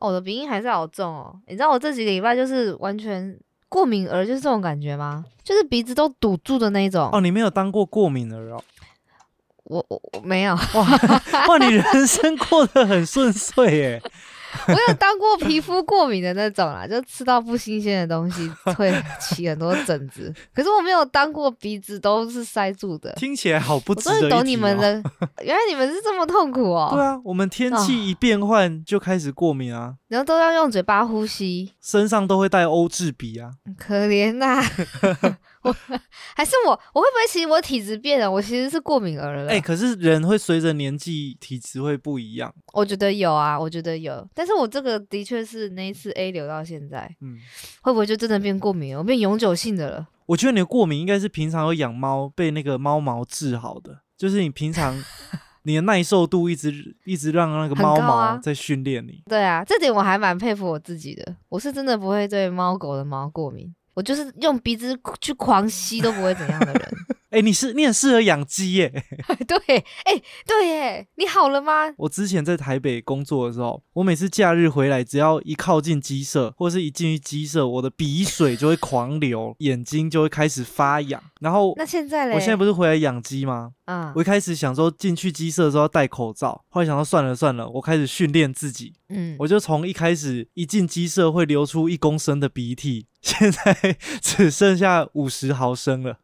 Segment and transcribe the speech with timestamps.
[0.00, 1.34] 哦我的鼻音还是好重哦。
[1.46, 5.24] 你知道我这几个礼拜就是完全过敏儿，就是这种感觉吗？
[5.44, 7.08] 就是鼻子都堵住的那一种。
[7.12, 8.62] 哦，你没有当过过敏儿哦？
[9.64, 10.86] 我我我没有，哇
[11.46, 14.02] 哇，你人生过得很顺遂耶！
[14.68, 20.32] 我有当过皮肤过敏的那种啦，就吃到不新鲜的东西 会起很多疹子。
[20.54, 23.12] 可是我没有当过鼻子都是塞住的。
[23.12, 24.80] 听起来好不我终于值得一提懂你们哦。
[24.80, 25.02] 的，
[25.44, 26.90] 原来你们是这么痛苦哦。
[26.92, 33.52] 对啊，我们天气一变换就开始过敏啊，然后都要用嘴巴呼吸，身上都会带欧制笔啊。
[33.78, 34.60] 可怜呐、
[35.62, 35.72] 我
[36.34, 38.28] 还是我，我会不会其实我体质变了？
[38.28, 39.48] 我其实是过敏儿了。
[39.48, 42.52] 哎、可是人会随着年纪体质会不一样。
[42.72, 44.28] 我觉得有啊，我觉得有。
[44.34, 47.38] 但是我这个的确是那一次 A 流到现在，嗯，
[47.82, 48.98] 会不会就真的变过敏了？
[48.98, 50.08] 我变永久性的了。
[50.26, 55.00] 我觉得你的过敏应该是平常有养猫被那个猫毛治好的，就是你平常
[55.62, 59.22] 你的耐受度一直一直让那个猫毛在训练你。
[59.26, 61.36] 对啊，这点我还蛮佩服我自己的。
[61.48, 66.92] 我是真的不会对猫狗的毛过敏，我就是用鼻子去狂吸都不会怎样的人。
[67.30, 68.92] 哎、你是你很适合养鸡耶！
[69.46, 69.56] 对，
[70.04, 71.92] 哎、对耶，你好了吗？
[71.96, 81.22] 我之前在台北工作的时候，我每次假日回来，只要一靠近鸡舍，或是一进去鸡舍，我的鼻水就会狂流， 眼睛就会开始发痒。
[81.40, 82.34] 然后那现在嘞？
[82.34, 83.72] 我现在不是回来养鸡吗？
[83.84, 96.18] 啊我，一开始想说进去鸡舍的时候要戴口罩，后来想到算了算了，我开始训练自己，嗯，我就从一开始一进鸡舍会流出一公升的鼻涕，现在 只剩下五十毫升了。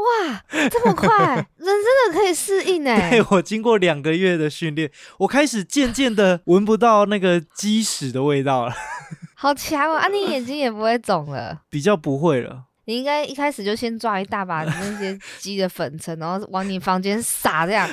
[0.00, 1.08] 哇，这么快，
[1.58, 3.24] 人真的可以适应哎对。
[3.30, 8.72] 我经过两个月的训练，我开始渐渐的闻不到那个鸡屎的味道了，
[9.34, 9.96] 好强哦！
[9.96, 11.60] 啊，你眼睛也不会肿了。
[11.68, 12.64] 比较不会了。
[12.86, 17.88] 你应该一开始就先抓一大把那些鸡的粉尘，然后往你房间撒，这样，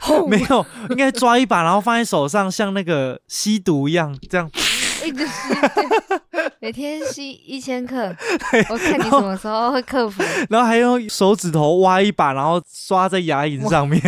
[0.00, 4.50] 轰 没有，应该抓一把，然后放在手上，像那个吸毒一样，这样。
[5.04, 5.32] 一直吸，
[6.30, 8.14] 对每天吸一千克。
[8.70, 10.22] 我看你什么时候会克服。
[10.48, 14.00] 然后还用手指头挖一把，然后刷在牙龈上面。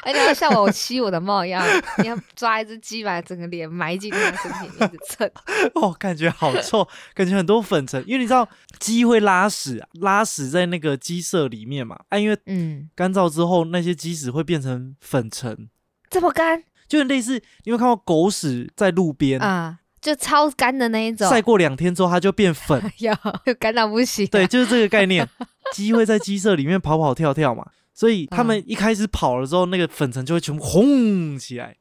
[0.00, 1.62] 哎，你要像我吸我的猫一样，
[1.98, 5.30] 你要抓一只鸡把整个脸埋进它的身体里，蹭。
[5.76, 8.48] 哦，感觉好臭，感觉很多粉尘，因为你知道
[8.78, 15.68] 鸡会拉屎、啊，拉屎在那个鸡舍里面嘛，啊，因为嗯，干燥之后那些鸡屎会变成粉尘，
[16.08, 19.38] 这么干就很类似，你有没有看过狗屎在路边？
[19.40, 21.28] 啊，就超干的那一种。
[21.28, 23.14] 晒过两天之后，它就变粉， 有，
[23.44, 24.26] 就 干到不行。
[24.28, 25.28] 对，就是这个概念。
[25.74, 31.76] 鸡会在鸡舍里面跑跑跳跳嘛，所以它嗯们一开始跑了之后，那个粉尘就会全部轰起来。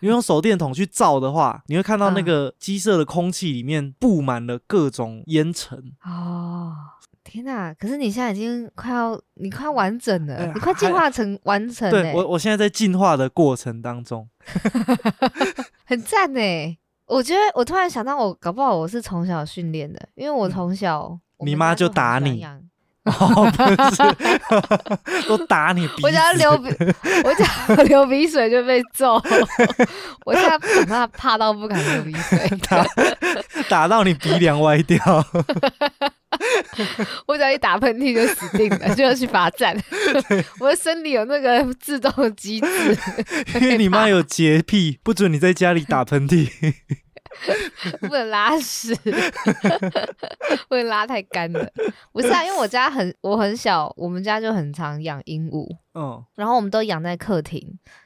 [0.00, 5.78] 你用手电筒去照的话，你会看到那嗯个鸡舍的空气里面布满了各种烟尘。
[6.02, 6.72] 哦，
[7.22, 7.74] 天哪！
[7.74, 14.26] 可是你现在已经快要，你快要完整了，哎你快进化成完成了，对我，我现在在进化的过程当中。
[15.84, 16.40] 很赞呢。
[17.08, 22.44] 我觉得我突然想到，我搞不好我是从小训练的，因为我从小、你妈就打你
[23.18, 23.62] 哦，不
[23.94, 26.00] 是， 都打你鼻子。
[26.02, 26.68] 我只要流鼻，
[27.24, 29.14] 我只要流鼻水就被揍。
[30.24, 32.86] 我现在长大怕到不敢流鼻水，打
[33.68, 34.98] 打到你鼻梁歪掉。
[37.26, 39.76] 我只要一打喷嚏就死定了，就要去罚站。
[40.60, 42.98] 我的身体有那个自动机制，
[43.60, 46.48] 因为你妈有洁癖，不准你在家里打喷嚏。
[48.00, 48.94] 不能拉屎，
[50.68, 51.66] 不能拉太干了。
[52.12, 55.66] 不是啊， 因为我家很我很小，我们家就很常养鹦鹉。
[55.94, 57.60] 嗯，然后我们都养在客厅，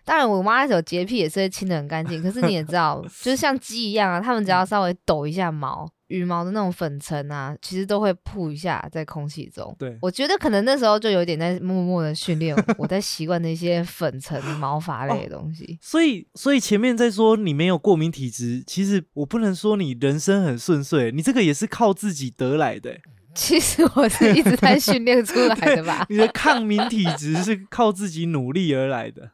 [0.04, 2.22] 当然我妈有洁癖，也是会清的很干净。
[2.22, 9.74] 可是你也知道，就是像鸡一样啊，它们只要稍微抖一下毛，羽毛的那种粉尘啊，其实都会扑一下在空气中。
[9.78, 15.78] 对，我觉得可能那时候就有点在默默的训练我，在习惯那些粉尘、毛发类的东西。
[15.80, 22.96] 所以所以前面在说你没有过敏体质，其实我不能说你人生很顺遂，你这个也是靠自己得来的。
[23.34, 26.04] 其实我是一直在训练出来的吧。
[26.10, 29.30] 你的抗敏体质是靠自己努力而来的。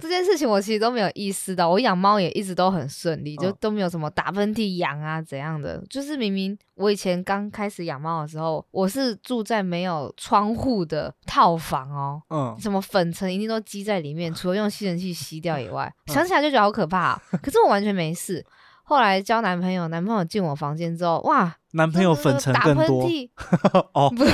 [0.00, 5.82] 这件事情我其实都没有意识到，我养猫也一直都很顺利，就嗯都没有什么打喷嚏、痒啊怎样的。
[5.88, 17.20] 就是明明我以前刚开始养猫的时候，我是住在没有窗户的套房哦，嗯，什么粉尘一定都积在里面，除了用吸尘器吸掉以外，嗯想起来就觉得好可怕、哦。
[17.42, 18.44] 可是我完全没事。
[18.84, 23.30] 后来交男朋友，男朋友进我房间之后，哇，男朋友粉尘更多嚏，
[23.94, 24.24] 哦，不，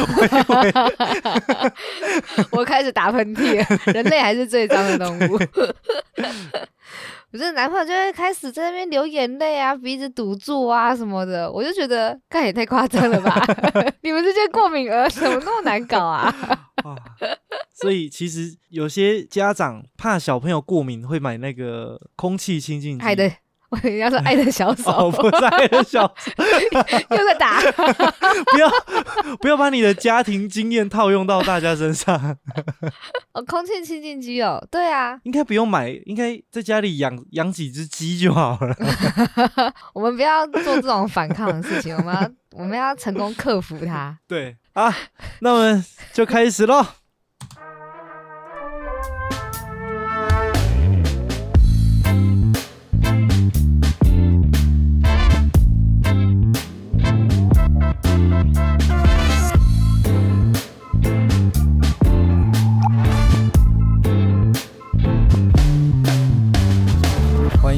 [2.56, 3.92] 我开始打喷嚏了。
[3.92, 5.38] 人类还是最脏的动物。
[7.32, 13.44] 我这男朋友就会开始在那边流眼泪啊，鼻子堵住啊什么的，我就觉得，干也太夸张了吧！
[14.02, 16.32] 你们这些过敏儿怎么那么难搞啊？
[16.84, 16.94] 啊，
[17.74, 23.04] 所以其实有些家长怕小朋友过敏，会买那个空气清净机。
[23.04, 23.28] 害得
[23.74, 26.32] 我以为要说爱的小手，哦， 不是爱的小手，
[27.10, 27.60] 又在打。
[28.52, 28.70] 不要
[29.40, 32.36] 不要把你的家庭经验套用到大家身上，
[33.32, 38.76] 哦，空气清净机哦，对啊，应该不用买，应该在家里养养几只鸡就好了。
[39.92, 44.16] 我们不要做这种反抗的事情，我们要我们要成功克服它。
[44.28, 44.94] 对啊，
[45.40, 46.84] 那我们就开始喽。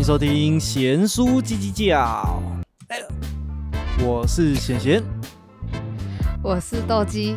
[0.07, 2.41] 收听贤叔叽叽叫，
[2.87, 2.99] 哎
[4.05, 5.03] 我是贤贤。
[6.45, 7.37] 我是斗鸡，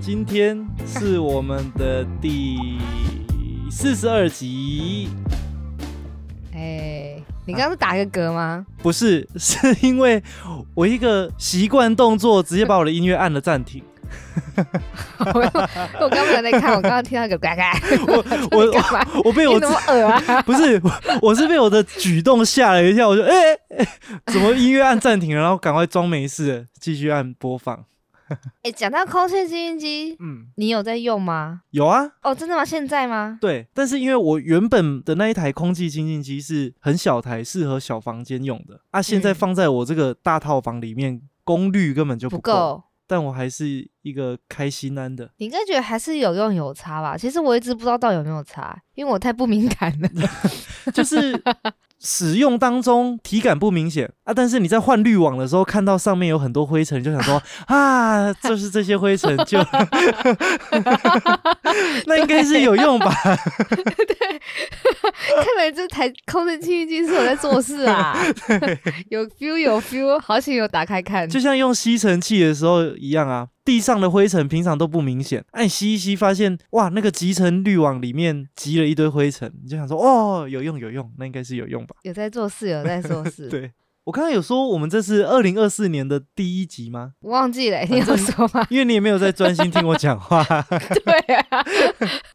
[0.00, 2.78] 今天是我们的第
[3.70, 5.10] 四十二集，
[6.54, 8.64] 哎，你刚刚是打个嗝吗？
[8.78, 10.22] 不是，是因为
[10.72, 13.82] 我一个习惯动作，直接把我的音乐按了暂停。
[15.18, 15.40] 我
[16.04, 17.72] 我刚没有在看，我刚刚听到一个嘎嘎，
[18.06, 18.16] 我
[18.56, 19.22] 我？
[19.24, 20.42] 我被我怎么耳啊？
[20.42, 20.90] 不是，我
[21.22, 23.32] 我是被我的举动吓了一跳，我就哎、
[23.76, 23.86] 哎
[24.26, 27.84] 怎么音乐按暂停了，然后赶快装没事，继续按播放。
[28.62, 31.60] 哎，讲到空气清新机，嗯，你有在用吗？
[31.70, 32.64] 有啊，哦，真的吗？
[32.64, 33.36] 现在吗？
[33.40, 42.40] 对，但是因为我原本的那一台空气清新机是很小台，适合小房间用的啊，现在嗯放在我这个大套房里面，功率根本就不。
[42.40, 42.82] 够。
[43.06, 45.30] 但我还是一个开心安的。
[45.38, 47.16] 你应该觉得还是有用有差吧？
[47.16, 50.08] 其实我一直不知道到底有没有差，因为我太不敏感了。
[50.92, 51.40] 就是
[52.00, 59.60] 使用当中体感不明显啊，但是你在换滤网的时候看到上面有很多灰尘，就想说 啊，就是这些灰尘就，
[62.06, 63.12] 那应该是有用吧？
[63.96, 64.16] 对
[65.36, 68.16] 看来这台空气清净机是我在做事啊，
[69.08, 71.28] 有 feel 有 feel，好险有打开看。
[71.28, 81.96] 就像用吸尘器的时候一样啊，地上的灰尘平常都不明显，哎、你吸一吸发现哇，那个集成滤网里面积了一堆灰尘，你就想说哦，有用有用，那应该是有用吧？
[82.02, 83.48] 有在做事，有在做事。
[83.48, 83.70] 对。
[84.04, 87.12] 我刚刚有说我们这是二零二四年的第一集吗？
[87.20, 88.66] 我忘记了，你有说吗？
[88.68, 90.42] 因为你也没有在专心听我讲话
[91.04, 91.64] 对啊，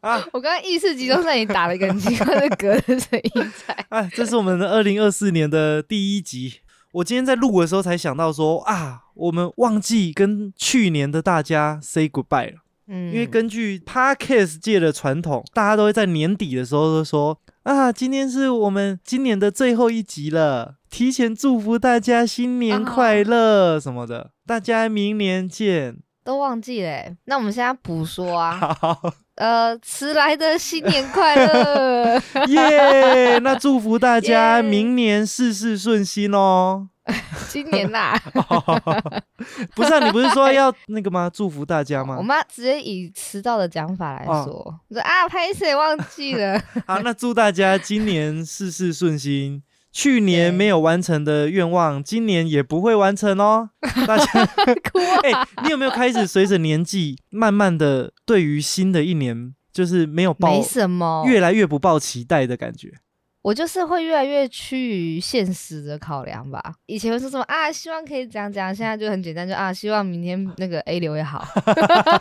[0.00, 0.24] 啊。
[0.32, 3.74] 我刚刚意识集中在你打了一个很奇怪的嗝的声音在。
[3.90, 6.60] 哎，这是我们的二零二四年的第一集。
[6.92, 12.60] 我今天在录的时候才想到说啊，我们忘记跟去年的大家 say goodbye 了。
[12.86, 25.96] 嗯，因为根据 podcast 界的传统，大家都会在年底的时候都说啊，今天是我们今年的最后一集了，提前祝福大家新年快乐什么的，大家明年见。
[26.24, 27.16] 都忘记了欸。
[27.24, 29.00] 那我们现在补说啊， 好
[29.36, 32.20] 呃，迟来的新年快乐。
[32.48, 36.88] 耶 那祝福大家明年事事顺心哦。
[37.48, 38.14] 今年啦，
[39.74, 41.30] 不是啊，你不是说要那个吗？
[41.32, 42.16] 祝福大家吗？
[42.18, 44.54] 我们直接以迟到的讲法来哦说，
[44.88, 46.60] 我说啊，拍谁忘记了？
[46.86, 49.62] 好，那祝大家今年事事顺心。
[49.90, 53.70] 去年没有完成的愿望，今年也不会完成哦。
[54.06, 54.46] 大家，
[54.92, 55.20] 哭啊！
[55.24, 62.92] 哎、你有没有开始随着年纪，慢慢的对于新的一年，就是没有抱没什么，越来越不抱期待的感觉？
[63.42, 66.60] 我就是会越来越趋于现实的考量吧。
[66.86, 71.46] 以前会说什么啊，希望可以这样这样，现在就很简单，就啊，希望明天那个 A 流也好。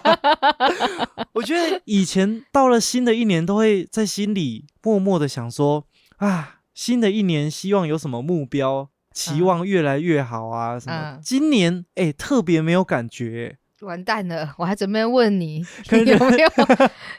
[1.34, 5.86] 我觉得以前到了新的一年，都会在心里默默的想说
[6.18, 11.16] 啊，新的一年希望有什么目标，期望越来越好啊什么。
[11.16, 16.50] 嗯今年哎、特别没有感觉、完蛋了，我还准备问你你有没有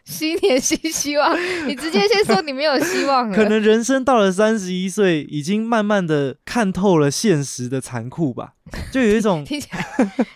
[0.05, 1.37] 新年新希望？
[1.67, 3.35] 你直接先说你没有希望了。
[3.35, 8.55] 可能人生到了三十一岁，已经慢慢的看透了现实的残酷吧，
[8.93, 9.85] 就有一种， 听起来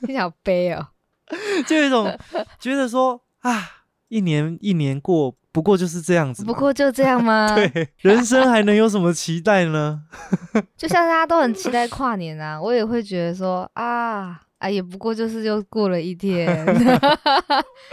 [0.00, 0.88] 听起来好悲哦。
[1.68, 2.18] 就有一种
[2.58, 6.44] 觉得说啊，一年一年过，不过就是这样子。
[6.44, 10.00] 不过就这样吗？， 对，人生还能有什么期待呢？
[10.76, 16.46] 就像大家都很期待跨年啊，我也会觉得说啊啊，也不过就是又过了一天，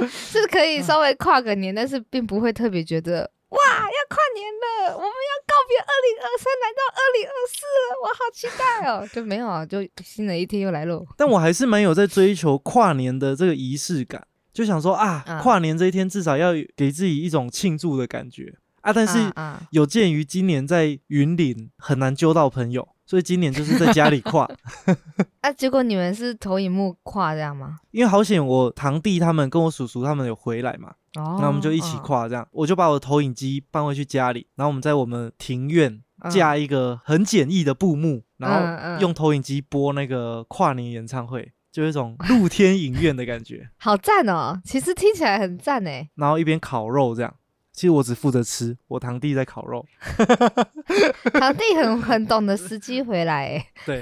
[0.08, 4.48] 是可以稍微跨个年，但是并不会特别觉得哇要跨年
[4.88, 7.66] 了，我们要告别二零二三，来到二零二四，
[8.04, 9.08] 我好期待哦。
[9.12, 11.04] 就没有啊，就新的一天又来喽。
[11.18, 14.28] 但我还是蛮有在追求跨年的这个仪式感，
[14.60, 18.92] 就想说啊，嗯跨年这一天至少要给自己一种庆祝的感觉啊。
[18.92, 19.18] 但是
[19.72, 24.46] 有鉴于今年在云林很难揪到朋友，所以今年就是在家里跨。
[25.40, 27.78] 啊，结果你们是投影幕跨这样吗？
[27.92, 32.04] 因为好险，我堂弟他们跟我叔叔他们有回来嘛，哦，那我们就一起嗯。
[32.04, 32.46] 跨这样。
[32.52, 43.70] 我就把我的投影机搬回去家里，然后我们在我们庭院嗯架一个很简易的布幕，然后嗯嗯用投影机播那个跨年演唱会，就有一种露天影院的感觉。
[43.80, 44.60] 好赞哦！
[44.66, 46.10] 其实听起来很赞哎。
[46.16, 47.34] 然后一边烤肉这样。
[47.72, 49.86] 其实我只负责吃，我堂弟在烤肉。
[51.40, 53.66] 堂弟很很懂得时机回来哎。
[53.86, 54.02] 对，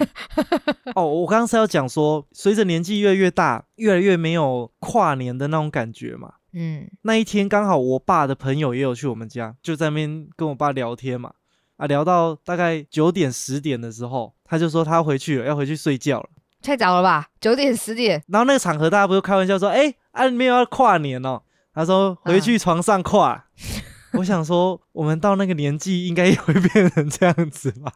[0.96, 6.34] 哦，我刚刚是要讲说，随着年纪越来越大，越来越没有跨年的那种感觉嘛。
[6.54, 11.32] 嗯那一天刚好我爸的朋友也有去我们家，就在那边跟我爸聊天嘛。
[11.76, 16.30] 啊，聊到大概九点十点的时候，他就说他回去了，要回去睡觉了。
[16.62, 17.28] 太早了吧？
[17.40, 18.22] 九点十点。
[18.28, 21.42] 然后那个场合大家不是开玩笑说，哎、啊，没有要跨年哦。
[21.74, 23.46] 他说回去床上跨。
[24.14, 27.92] 我想说，我们到那个年纪应该也会变成这样子吧，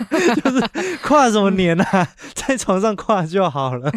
[0.10, 3.90] 就是跨什么年啊， 在床上跨就好了。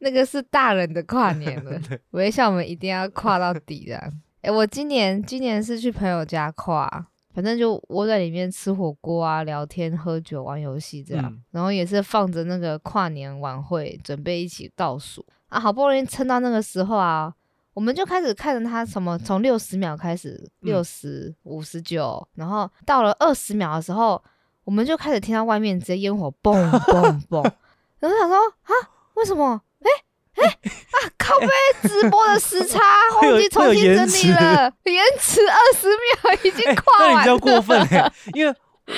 [0.00, 4.12] 那个是大人的跨年了对，微笑我们一定要跨到底的。
[4.42, 17.32] 哎、我今年今年是去朋友家跨，反正就窝在里面吃火锅啊、聊天、喝酒、玩游戏这样，嗯然后也是放着那个跨年晚会，准备一起倒数啊，好不容易撑到那个时候啊。
[17.72, 24.20] 我们就开始看着他什么，从六十秒开始，嗯六十五十九，然后到了二十秒的时候，
[24.64, 27.42] 我们就开始听到外面直接烟火嘣嘣嘣，
[28.00, 28.72] 然后想说啊，
[29.14, 29.62] 为什么？
[30.36, 31.46] 哎哎啊，靠背
[31.82, 32.78] 直播的时差，
[33.20, 37.14] 会有忘记重新整理了，延迟二十秒已经 哎、跨完了。
[37.14, 38.54] 那你比较过分哎、因为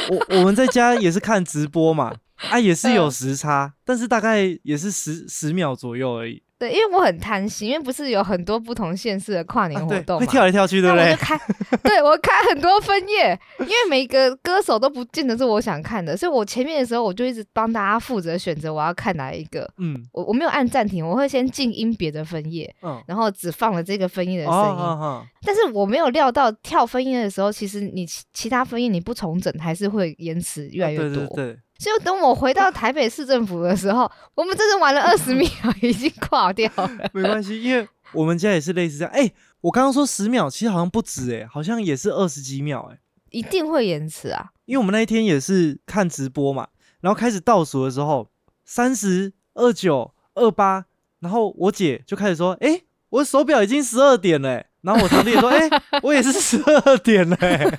[0.08, 2.14] 我我们在家也是看直播嘛，
[2.50, 6.42] 啊，也是有嗯时差，但是大概也是十十秒左右而已。
[6.62, 11.06] 对，因为我很贪心，因为不是有很多不同县市的跨年活动嘛，会跳来跳去，对不对？
[11.06, 11.40] 那我就开，
[11.82, 19.68] 对我开很多分页，因为每个歌手都不见得是我想看的，所以我前面的时候我就一直帮大家负责选择我要看哪一个。
[19.78, 24.84] 嗯我我没有按暂停，我会先静音别的分页，嗯，然后只放了这个分页的声哦音。
[24.84, 31.08] 哦哦但是我没有料到跳分页的时候，其实你其其他分页你不重整，还是会延迟越来越多。
[31.08, 35.48] 对对对，所以等我回到台北市政府的时候，我们真的玩了 二十秒，
[35.80, 36.88] 已经垮掉了。
[37.12, 39.12] 没关系，因为我们家也是类似这样。
[39.12, 39.28] 哎、
[39.62, 44.50] 我刚刚说十秒，其实好像不止哎、好像也是二十几秒哎、一定会延迟啊！
[44.66, 46.68] 因为我们那一天也是看直播嘛，
[47.00, 48.30] 然后开始倒数的时候，
[48.64, 50.86] 三十二九二八，
[51.18, 55.70] 然后我姐就开始说：“哎、我的手表已经十二点了欸、然后我堂弟也说：“哎、
[56.02, 57.64] 我也是十二点嘞欸、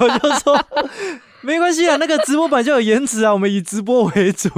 [0.00, 0.66] 我就说
[1.42, 4.48] ：“没关系啊，那个直播版就有延迟啊，我们以直播为主。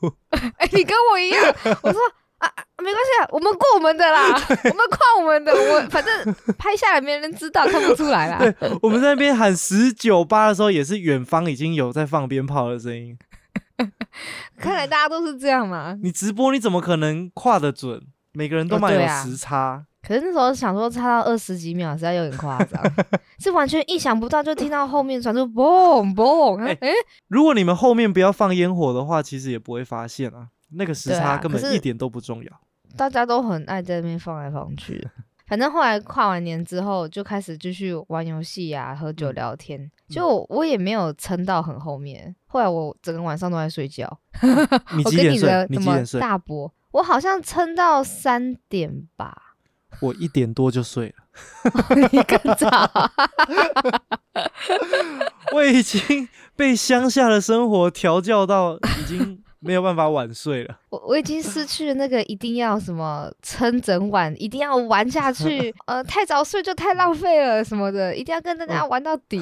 [0.56, 2.00] 哎、你跟我一样，我说
[2.38, 8.38] 啊，啊没关系啊，我们过我们的啦，我们跨我们的，我反正拍下来没人知道，看不出来啦。
[8.38, 13.16] 对，我们在那边喊十九八的时候，也是远方已经有在放鞭炮的声音。
[14.58, 15.96] 看来大家都是这样嘛。
[16.02, 18.00] 你直播你怎么可能跨得准？
[18.32, 19.84] 每个人都蛮有时差。
[20.06, 22.82] 可是那时候想说差到二十几秒，实在有点夸张，
[23.38, 26.88] 是完全意想不到，就听到后面传出嘣嘣，哎、哎
[27.28, 30.48] 如果你们后面不要放烟火的话，其实也不会发现啊。
[30.74, 32.50] 那个时差根本一点都不重要。
[32.96, 35.06] 大家都很爱在那边放来放去。
[35.46, 39.90] 反正后来跨完年之后，就开始继续玩游戏呀、喝酒嗯聊天。
[40.08, 44.18] 就我也没有撑到很后面，后来我整个晚上都在睡觉。
[44.96, 45.66] 你几点睡你的？
[45.68, 46.20] 怎么你几点睡？
[46.20, 46.72] 大伯？
[46.92, 49.41] 我好像撑到三点吧。
[50.02, 51.14] 我一点多就睡了。
[52.12, 52.68] 你更早，
[55.54, 60.78] 我已经被乡下的生活调教到已经没有办法晚睡了。
[60.90, 69.40] 我我已经失去了那个一定要什么撑整晚，一定要玩下去，呃，太早睡就太浪费了什么的，一定要跟大家玩到底。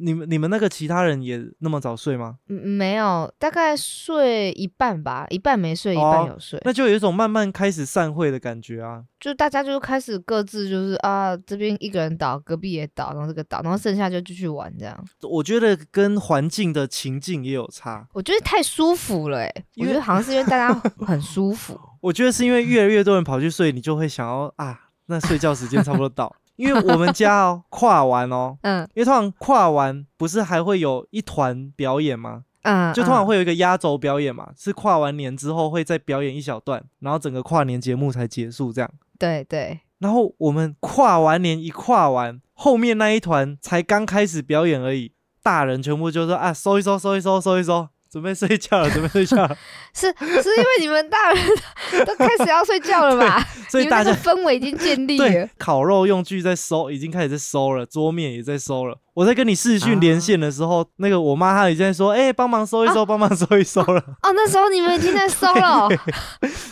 [0.00, 2.36] 你们你们那个其他人也那么早睡吗？
[2.48, 6.60] 嗯，没有，大概睡一半吧，一半没睡，一半哦有睡。
[6.64, 9.04] 那就有一种慢慢开始散会的感觉啊。
[9.20, 15.04] 就大家就开始各自就是啊，这边一个人倒，隔壁也倒，然后这个倒，然后剩下就继续玩这样。
[15.22, 18.06] 我觉得跟环境的情境也有差。
[18.14, 20.72] 我觉得太舒服了诶、我觉得好像是因为大家
[21.06, 21.78] 很舒服。
[22.00, 26.34] 我觉得是因为越来越多人跑去睡，你就会想要啊，那睡觉时间差不多到。
[26.60, 32.44] 因为我们家哦跨完哦， 嗯因为通常跨完不是还会有一团表演吗？
[32.62, 38.90] 嗯，就通常嗯会有一个压轴表演嘛，是跨完年之后会再表演一小段，然后整个跨年节目才结束这样。
[39.18, 45.12] 对对，然后我们跨完年一跨完，后面那一团才刚开始表演而已，
[45.42, 49.56] 大人全部就说啊收一收收一收收一收，准备睡觉了， 准备睡觉了。
[49.94, 53.40] 是是因为你们大人都开始要睡觉了吧？
[53.70, 55.48] 所以大家氛围已经建立对了。
[55.56, 58.98] 烤肉用具在收，已经开始在收了，桌面也在收了。
[59.14, 64.00] 我在跟你视讯连线的时候，那个我妈她已经在说，哎、帮忙收一收，帮、忙收一收了。
[64.22, 65.98] 哦，那时候你们已经在收了 哦。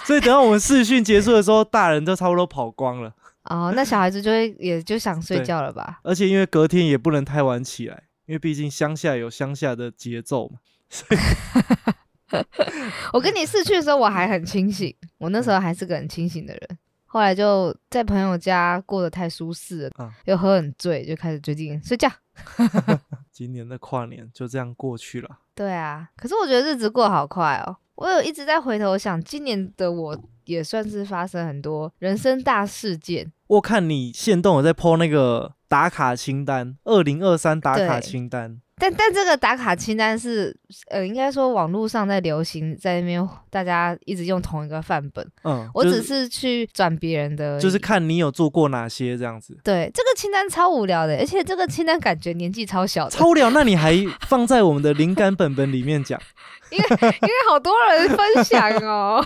[0.04, 3.12] 所以等到我们视讯结束的时候，大人都差不多跑光了。
[3.44, 6.00] 哦，那小孩子就会也就想睡对觉了吧？
[6.02, 10.58] 而且因为隔天也不能太晚起来，因为毕竟乡下有乡下的节奏嘛。
[13.12, 16.78] 我跟你逝去的时候，我还很清醒，我那时候还是个很清醒的人。
[17.10, 22.08] 后来就在朋友家过得太舒适了，嗯又喝很醉，就开始最近睡觉。
[23.32, 25.38] 今年的跨年就这样过去了。
[25.54, 27.76] 对啊，可是我觉得日子过得好快哦。
[27.94, 33.32] 我有一直在回头想，今年的我也算是发生很多人生大事件。
[33.46, 38.60] 我看你现动有在 po 那个打卡清单，二零二三打卡清单。
[38.78, 40.56] 但但这个打卡清单是，
[40.88, 49.56] 呃，应该说网络上在流行，在那边大家一直用同一个范本，嗯，我只是去转别人的，就是看你有做过哪些这样子。
[49.64, 53.96] 对这个清单超无聊的，而且这个清单感觉年纪超小的，超无聊，那你还
[54.28, 56.20] 放在我们的灵感本本里面讲？
[56.70, 59.24] 因为因为好多人分享哦，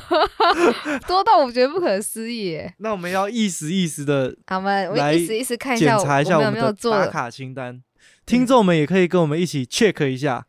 [1.09, 2.61] 多到我觉得不可思议。
[2.79, 7.83] 那我们要意思意思的好，我们我来意思意思看一下我我们有查一下我们有没有做的打卡清单，
[8.25, 10.47] 听众们也可以跟我们一起 check 一下。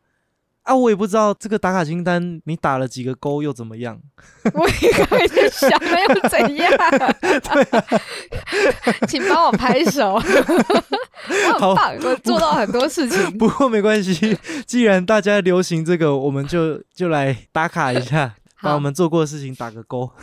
[0.63, 3.99] 啊，我也不知道这个打卡清单你打了几个勾又怎么样？
[4.53, 6.71] 我也刚才在想，了又怎样？
[9.05, 13.37] 请帮我拍手， 我好很棒，我做到很多事情。
[13.37, 20.13] 不过没关系，既然大家流行这个，我们就就来打卡一下，把我们做过的事情打个勾。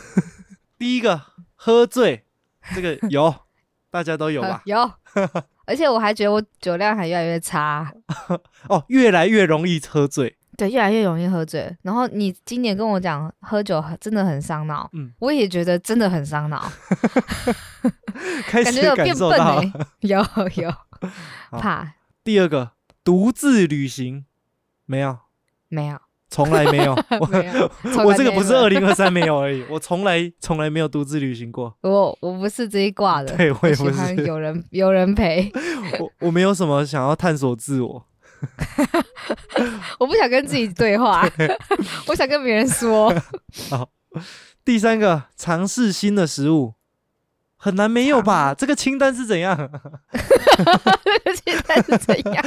[0.79, 1.21] 第一个，
[1.53, 2.25] 喝醉，
[2.73, 3.31] 这个有，
[3.91, 4.63] 大家都有吧？
[4.65, 4.91] 呃有，
[5.71, 7.89] 而且我还觉得我酒量还越来越差，
[8.67, 10.35] 哦，越来越容易喝醉。
[10.57, 11.75] 对，越来越容易喝醉。
[11.81, 15.11] 然后你今年跟我讲喝酒很真的很伤脑，嗯。
[15.19, 16.69] 我也觉得真的很伤脑，
[18.45, 20.19] 开始感觉有变笨 哎、有
[20.55, 20.73] 有，
[21.51, 21.93] 怕。
[22.23, 22.73] 第二个，
[23.03, 24.25] 独自旅行，
[24.85, 25.19] 没有，
[25.69, 25.99] 没有
[26.31, 26.93] 从来没有。
[27.19, 27.71] 我有，
[28.05, 31.75] 我这个不是二零二三没有而已， 我从来从来没有独自旅行过。
[31.81, 35.51] 我我不是这一挂的，对我也不是，欢有人 有人陪，
[35.99, 38.07] 我我没有什么想要探索自我。
[39.99, 41.29] 我不想跟自己对话，
[42.07, 43.13] 我想跟别人说。
[43.69, 43.89] 好
[44.65, 46.73] 第三个，尝试新的食物，
[47.57, 48.55] 很难没有吧？
[48.57, 49.55] 这个清单是怎样？
[51.43, 52.45] 清单是怎样？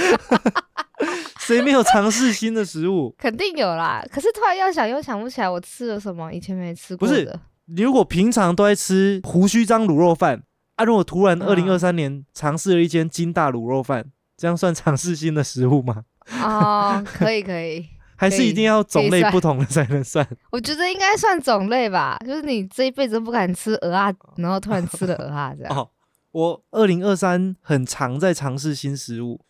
[1.40, 3.14] 谁没有尝试新的食物？
[3.18, 7.38] 肯定有啦，可是突然要想又想不起来我吃了什么以前没吃过不是的。
[7.66, 10.42] 你如果平常都在吃胡须章卤肉饭
[10.76, 14.04] 啊，如果突然二零二嗯三年尝试了一间金大卤肉饭，
[14.37, 16.04] 这样算尝试新的食物吗？
[16.42, 20.26] 哦， 可以可以，还是一定要种类不同的才能算？
[20.50, 25.76] 我觉得应该算种类吧，就是你这一辈子都不敢吃鹅啊，然后突然吃了鹅啊，这样。
[25.76, 25.88] 哦，
[26.33, 29.40] 我二零二三很常在尝试新食物，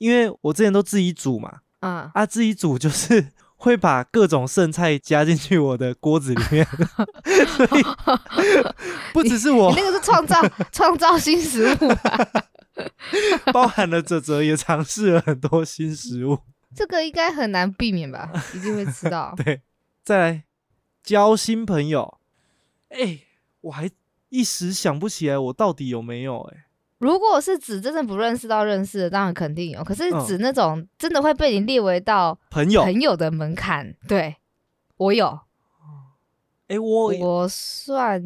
[0.00, 7.82] 因为我之前都自己煮嘛，嗯，啊，自己煮就是 会把各种剩菜加进去我的锅子里面，所以
[9.12, 10.40] 不只是我你，那个是创造
[10.72, 12.44] 创造新食物吧，
[13.52, 16.38] 包含了哲哲也尝试了很多新食物。
[16.74, 19.34] 这个应该很难避免吧，一定会吃到。
[19.36, 19.60] 对，
[20.02, 20.44] 再来
[21.02, 22.18] 交新朋友，
[22.88, 23.20] 哎、
[23.60, 23.90] 我还
[24.30, 26.64] 一时想不起来我到底有没有哎、
[27.00, 29.82] 如果是指真的不认识到认识的，当然肯定有。
[29.82, 34.36] 可是嗯指那种真的会被你列为到朋友，哎、朋友的门槛，对
[34.98, 35.40] 我有，
[36.68, 38.22] 哎我我算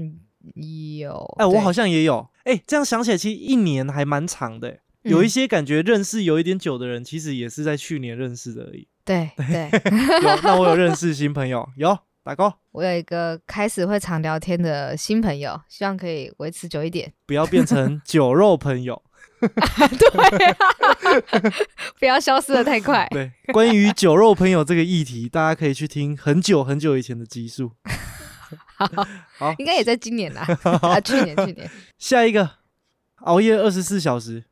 [0.99, 1.35] 有。
[1.39, 2.29] 哎、我好像也有。
[2.43, 8.89] 哎、这样想起来，其实一年还蛮长的欸、有一嗯些感觉认识有一点久的人，其实也是在去年认识的而已。
[9.05, 9.71] 对对，
[10.21, 17.13] 有，那我有认识新朋友，有打勾，我有一个开始会常聊天的新朋友，希望可以维持久一点。
[17.27, 19.03] 不要变成酒肉朋友。
[19.45, 20.57] 对、啊，
[22.01, 23.07] 不要消失的太快。
[23.13, 27.73] 对，关于酒肉朋友这个议题，大家可以去听很久很久以前的集数。
[29.37, 30.47] 好，应该也在今年啦，
[30.81, 32.49] 啊，去年去年，下一个，
[33.17, 34.45] 熬夜二十四小时，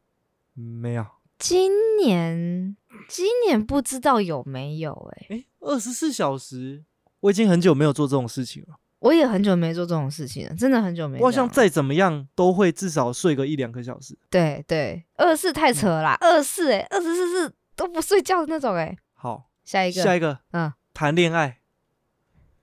[0.58, 1.06] 嗯没有。
[1.38, 2.76] 今年
[3.08, 6.84] 今年不知道有没有哎、哎，二十四小时，
[7.22, 8.76] 我已经很久没有做这种事情了。
[8.98, 11.18] 我也很久没做这种事情了，真的很久没。
[11.18, 14.16] 我好像再怎么样都会至少睡个一两个小时。
[14.30, 18.96] 对对，二四太扯了啦，二四哎，二十四是都不睡觉的那种哎。
[19.14, 21.58] 好，下一个，下一个，嗯，谈恋爱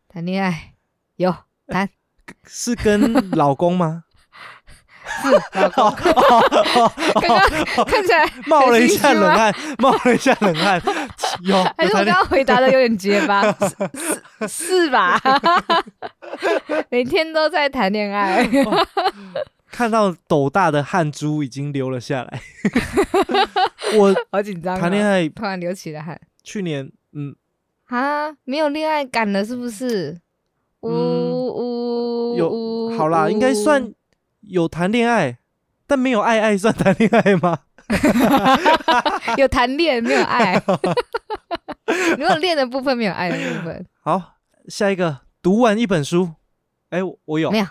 [0.08, 0.76] 谈恋爱
[1.18, 1.36] 有
[1.68, 1.90] 谈
[2.46, 4.06] 是跟老公吗？
[5.22, 5.92] 是老公，
[7.20, 10.80] 刚刚看起来冒了一下冷汗，冒了一下冷汗。
[11.42, 13.44] 有， 还是我刚刚回答的有点结巴，
[14.48, 15.20] 是吧？
[16.90, 18.48] 每天都在谈恋爱，
[19.72, 22.42] 看到斗大的汗珠已经流了下来。
[23.98, 24.80] 我好紧张、哦。
[24.80, 27.36] 谈恋爱突然流起了汗去年，嗯，
[27.88, 30.20] 啊，没有恋爱感了是不是？
[30.82, 33.94] 呜呜，有呜好啦，应该算
[34.42, 35.38] 有谈恋爱，
[35.86, 37.60] 但没有爱爱算谈恋爱吗？
[39.38, 40.62] 有谈恋没有爱，
[42.18, 44.36] 如果恋的部分没有爱的部分，好，
[44.68, 46.34] 下一个，读完一本书。
[46.90, 47.66] 哎，我有没有？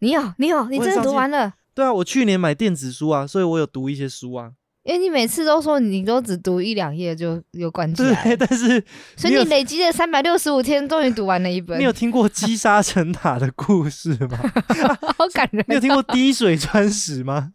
[0.00, 1.54] 你有，你有，你真的读完了？
[1.74, 4.52] 对啊，我去年买电子书啊，所以我有读一些书啊。
[4.84, 8.84] 因为你每次都说你都只读一两页就有关起来，对，但是
[9.16, 11.78] 所以你累积了三百六十五天，终于读完了一本。
[11.80, 14.38] 你有听过积沙成塔的故事吗？
[15.16, 15.64] 好感人。
[15.68, 17.50] 你有听过滴水穿石吗？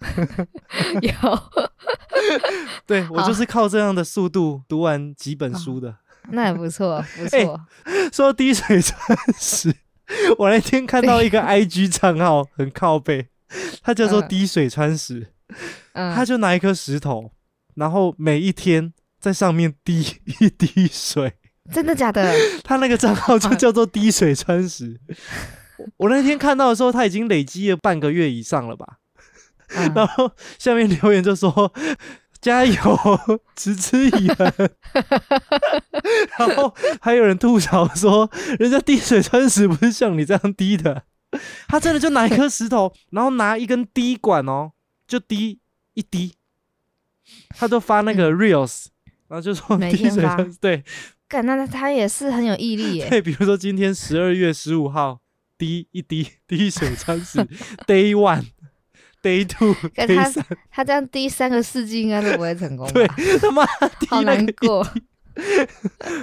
[1.02, 1.40] 有。
[2.88, 5.96] 对我就是靠这样的速度读完几本书的。
[6.32, 7.62] 那也不错，不 错。
[8.12, 9.74] 说滴水穿石，
[10.40, 13.28] 我那天看到一个 IG 账号很靠背，
[13.84, 15.28] 它叫做滴水穿石。
[15.94, 17.32] 他就拿一颗石头，
[17.76, 20.06] 然后每一天在上面滴
[20.40, 21.34] 一滴水，
[21.74, 22.34] 真的假的？
[22.64, 25.00] 他那个账号就叫做滴水穿石。
[25.98, 28.98] 我那天看到的时候，他已经累积了半个月以上了吧？
[29.96, 31.72] 然后下面留言就说
[32.42, 33.00] ：“加油，
[33.56, 34.52] 持之以恒。”
[36.40, 41.04] 然后还有人吐槽说：“人家滴水穿石不是像你这样滴的，
[41.68, 44.72] 他真的就拿一颗石头，然后拿一根滴管哦。”
[45.10, 45.58] 就滴
[45.96, 46.36] 一滴，
[47.50, 48.86] 他都发那个 reels，
[49.28, 50.84] 然后就说滴水穿对，
[51.28, 53.10] 干那他也是很有毅力耶。
[53.10, 55.20] 对，比如说今天十二月十五号，
[55.58, 57.40] 滴一滴 滴水穿石
[57.88, 62.88] ，day one，day two，day 三，他这样滴三个世纪应该都不会成功。
[62.94, 63.08] 对，
[63.40, 63.66] 他妈
[64.08, 64.88] 好难过。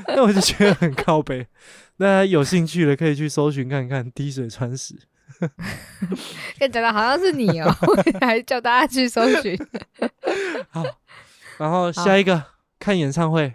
[0.07, 1.49] 那我就觉得很靠背，
[1.97, 4.95] 那有兴趣的可以去搜寻看看滴水穿石。
[6.59, 7.71] 跟讲的好像是你哦，
[8.21, 9.59] 还叫大家去搜寻。
[10.71, 10.85] 好，
[11.59, 12.43] 然后下一个
[12.79, 13.55] 看演唱会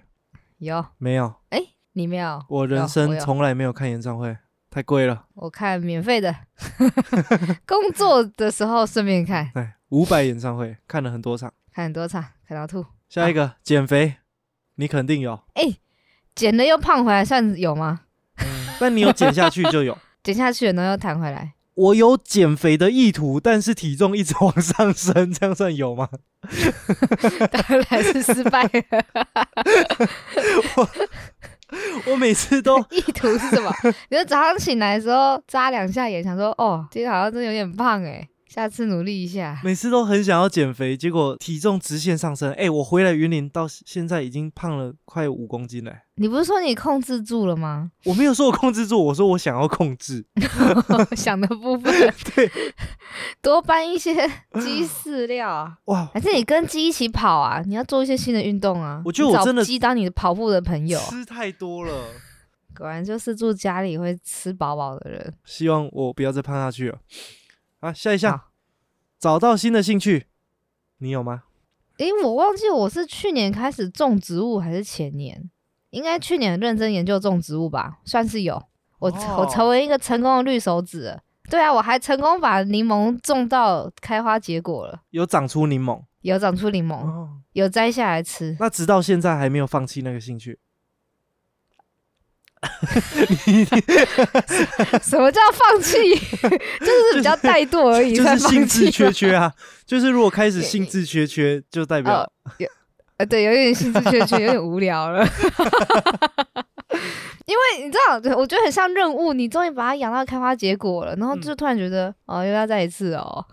[0.60, 1.36] 有没有？
[1.50, 1.60] 哎，
[1.94, 2.44] 你没有？
[2.50, 4.38] 我人生从来没有看演唱会，
[4.70, 5.26] 太贵了。
[5.34, 6.36] 我看免费的，
[7.66, 9.50] 工作的时候顺便看。
[9.54, 12.86] 对，五百演唱会看了很多场，看很多场，看到吐。
[13.10, 14.16] 下一个减肥，
[14.76, 15.42] 你肯定有。
[15.56, 15.78] 哎，
[16.34, 18.02] 减了又胖回来，算有吗？
[18.80, 21.54] 但你有减下去就有，减下去然后又弹回来。
[21.82, 26.08] 我有减肥的意图，但是体重一直往上升，这样算有吗？
[27.52, 28.70] 当然是失败了。
[30.76, 30.90] 我
[32.12, 33.74] 我每次都 意图是什么？
[34.10, 38.28] 你说早上醒来的时候眨两下眼，想说哦，今天好像真的有点胖哎。
[38.54, 39.58] 下次努力一下。
[39.64, 42.52] 每次都很想要减肥，结果体重直线上升。
[42.52, 45.94] 哎，我回来云林到现在已经胖了快五公斤了。
[46.16, 47.92] 你不是说你控制住了吗？
[48.04, 50.26] 我没有说我控制住，我说我想要控制。
[51.16, 51.94] 想的部分，
[52.36, 52.52] 对，
[53.42, 54.14] 多搬一些
[54.60, 55.78] 鸡饲料啊。
[55.88, 57.62] 哇，还是你跟鸡一起跑啊？
[57.66, 59.02] 你要做一些新的运动啊。
[59.06, 61.00] 我觉得我真的鸡当你的跑步的朋友。
[61.00, 62.08] 吃太多了，
[62.78, 65.34] 果然就是住家里会吃饱饱的人。
[65.46, 66.98] 希望我不要再胖下去了。
[67.82, 68.40] 啊，下一项，
[69.20, 70.28] 找到新的兴趣，
[71.00, 71.44] 你有吗？
[71.98, 75.50] 诶，我忘记我是去年开始种植物还是前年，
[75.90, 78.64] 应该去年认真研究种植物吧，算是有。
[79.00, 88.56] 我我成为一个成功的绿手指，对啊，我还成功把柠檬种到开花结果了，有长出柠檬，有长出柠檬，有摘下来吃。
[88.60, 90.60] 那直到现在还没有放弃那个兴趣。
[95.02, 95.98] 什么叫放弃？
[96.80, 99.52] 就是比较怠惰而已，就是 兴致缺缺啊。
[99.86, 102.68] 就是如果开始兴致缺缺，就代表有
[103.18, 105.28] 呃，对，有点兴致缺缺，有点无聊了。
[107.48, 113.44] 因为你知道，我觉得很像任务，你终于把它养到开花结果了，然后就突然觉得哦，又要再一次哦。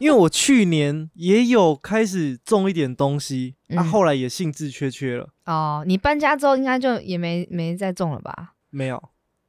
[0.00, 5.28] 因为我去年也有开始种一点东西，那后来也兴致缺缺了。
[5.46, 8.54] 哦，你搬家之后应该就也没没再种了吧？
[8.70, 9.02] 没有。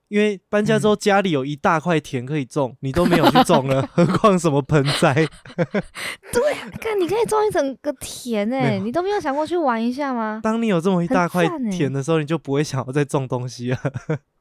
[0.07, 5.13] 因为搬家之后家里有一大块田可以种，你都没有去种了， 何况什么盆栽？
[6.31, 10.39] 对，看你可以种一整个田哎，你都没有想过去玩一下吗？
[10.43, 13.77] 当你有这么一大块田的时候，你就不会想要再种东西了。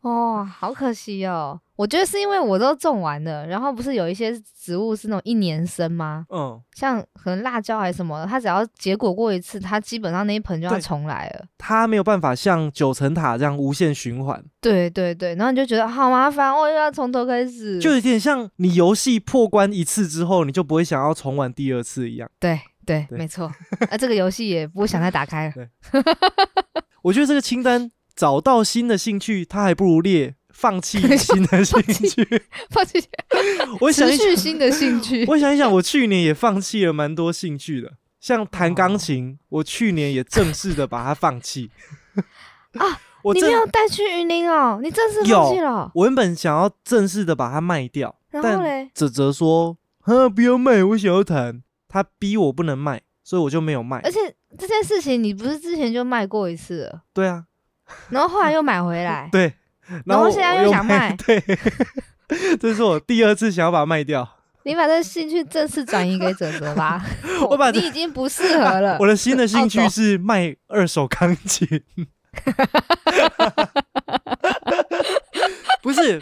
[0.04, 1.58] 哦，好可惜哦。
[1.76, 6.24] 我觉得是因为我都种完了，然后不是有一些植物是那种一年生吗？
[6.28, 11.46] 嗯，像可能辣椒还是什么，它只要结果过一次，它基本上那一盆就要重来了。
[11.56, 14.44] 它没有办法像九层塔这样无限循环。
[14.60, 22.30] 对对对，然后你就觉得好麻烦，我又要从头开始，就有点像你游戏破关一次之后，你就不会想要重玩第二次一样。
[22.38, 23.50] 对对，没错。
[23.90, 25.66] 那这个游戏也不会想再打开了。
[27.02, 30.34] 我觉得这个清单找到新的兴趣，他还不如列。
[30.56, 33.02] 放弃 新的兴趣，放弃，
[33.82, 35.26] 我想一想新的兴趣。
[35.28, 41.72] 我想一想，我去年也放弃了蛮多兴趣的，像弹钢琴，我去年也正式的把它放弃。
[42.74, 44.78] 啊，我你没有带去云林哦？
[44.80, 45.90] 你正式放弃了？
[45.92, 54.10] 我原本想要正式的把它卖掉，然后嘞，泽泽说：“哼，不要卖，我想要弹。”他逼我不能卖，所以我就没有卖而。
[54.10, 54.20] 且
[54.56, 57.44] 这件事情你不是之前就卖过一次了，对啊，
[58.10, 59.48] 然后后来又买回来， 对，
[59.88, 61.42] 后然后现在又又想卖对，
[62.60, 64.28] 这是我第二次想要把它卖掉。
[64.66, 67.04] 你把这兴趣正式转移给哲哲吧。
[67.50, 69.06] 我把你已经不适合了我。
[69.06, 71.68] 的新的兴趣是卖二手钢琴。
[75.82, 76.18] 不是，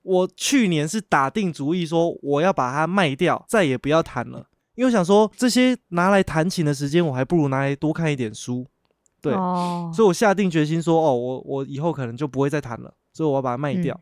[0.00, 4.46] 我去年是打定主意说我要把它卖掉，再也不要弹了。
[4.74, 8.66] 因为我想说，这些拿来弹琴的时间，我还不如拿来多看一点书。
[9.30, 14.00] 对哦，所以我下定决心说，哦，我我以后可能就不会再弹了，所以我要把它卖掉。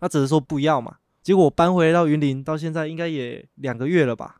[0.00, 4.36] 他只是说不要嘛，结果我搬回来到云林，到现在应该也两个月了吧。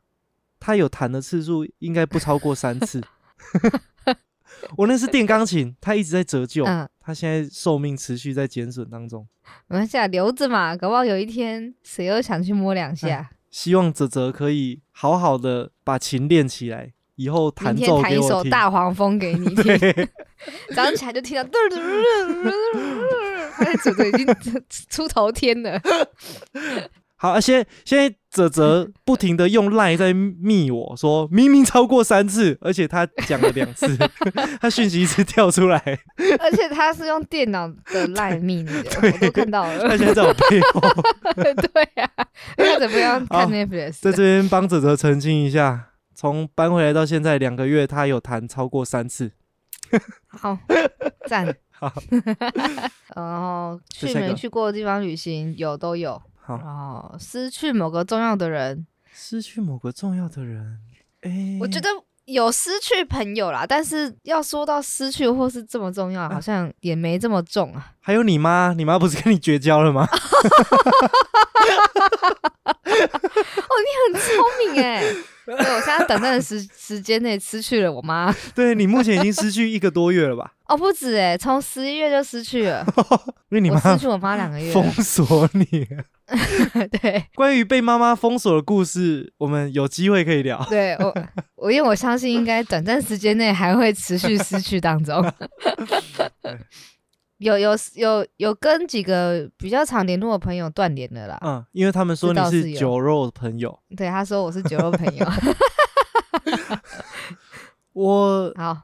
[0.59, 3.03] 他有弹的次数应该不超过三次。
[4.77, 9.27] 我那是电钢琴，它一直在折旧，嗯，它现在寿命持续在减损当中。
[9.67, 18.29] 没关系啊，留着嘛，搞不好有一天谁又想去摸两下，希望泽泽可以好好的把琴练起来，以后明弹奏天弹一。
[18.29, 20.09] 首大黄蜂给你 听，对，
[20.75, 21.49] 早上起来就听到，
[23.57, 24.27] 发现哲哲已经
[24.89, 25.81] 出头天了。
[27.17, 33.97] 好，啊、现在现在泽泽不停的用赖在密我说，明明超过三次，而且他讲了两次，
[34.61, 35.79] 他讯息一直跳出来，
[36.41, 39.89] 而且他是用电脑的赖密你的，我都看到了。
[39.89, 40.81] 他现在在我背后，
[41.37, 42.27] 对呀、啊，
[42.59, 44.01] 那怎么样看好 Netflix？
[44.01, 49.31] 在这边帮泽泽澄清一下，从搬回来到现在两个月，他有谈超过三次。
[50.29, 50.57] 好
[51.29, 51.55] 赞。
[51.71, 51.93] 好，
[53.17, 56.21] 然后去没去过的地方旅行有都有。
[56.41, 60.79] 好，然后失去某个重要的人，失去某个重要的人，
[61.23, 61.89] 哎，我觉得
[62.25, 67.93] 有失去朋友啦，但是要说到失去或是这么重要，好像也没这么重啊。
[68.01, 70.05] 还有你妈，你妈不是跟你绝交了吗？
[70.05, 70.09] 哦，
[73.83, 75.03] 你很聪明哎、
[75.47, 78.35] 对，我现在短暂的时 时间内失去了我妈。
[78.55, 80.53] 对你目前已经失去一个多月了吧？
[80.67, 82.87] 哦，不止哎、从十一月就失去了，
[83.51, 84.73] 因为你妈我失去我妈两个月。
[84.73, 85.87] 封锁你。
[86.91, 90.65] 对关于被妈妈封锁的故事，我们有机会可以聊。
[90.71, 91.15] 对，我
[91.57, 95.23] 我因为我相信应该短暂时间内还会持续失去当中。
[97.43, 101.39] 有有有有跟几个比较常联络的朋友断联了啦。
[101.45, 105.27] 嗯，因为他们说你是酒肉朋友，对，他说我是酒肉朋友。
[107.93, 108.77] 我 好，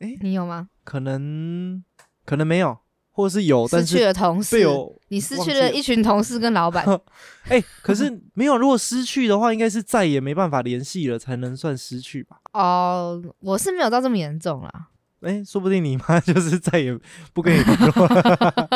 [0.00, 0.68] 诶你有吗？
[0.82, 1.84] 可能
[2.24, 2.78] 可能没有，
[3.10, 4.66] 或是有，但失去是了同事
[5.08, 6.84] 你失去了一群同事跟老板。
[7.48, 8.56] 哎、可是没有。
[8.56, 12.38] 如果失去的话，应该是再也没办法联系了，才能算失去吧？
[12.54, 14.88] 哦，我是没有到这么严重啦。
[15.26, 16.96] 哎、说不定你妈 就是再也
[17.32, 18.68] 不跟你联络了。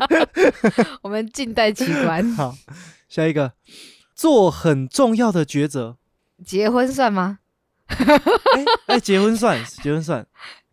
[1.02, 2.30] 我们静待其观。
[2.34, 2.54] 好，
[3.08, 3.52] 下一个，
[4.14, 5.96] 做很重要的抉择。
[6.44, 7.38] 结婚算吗？
[7.88, 10.26] 哎、哎、结婚算，结婚算。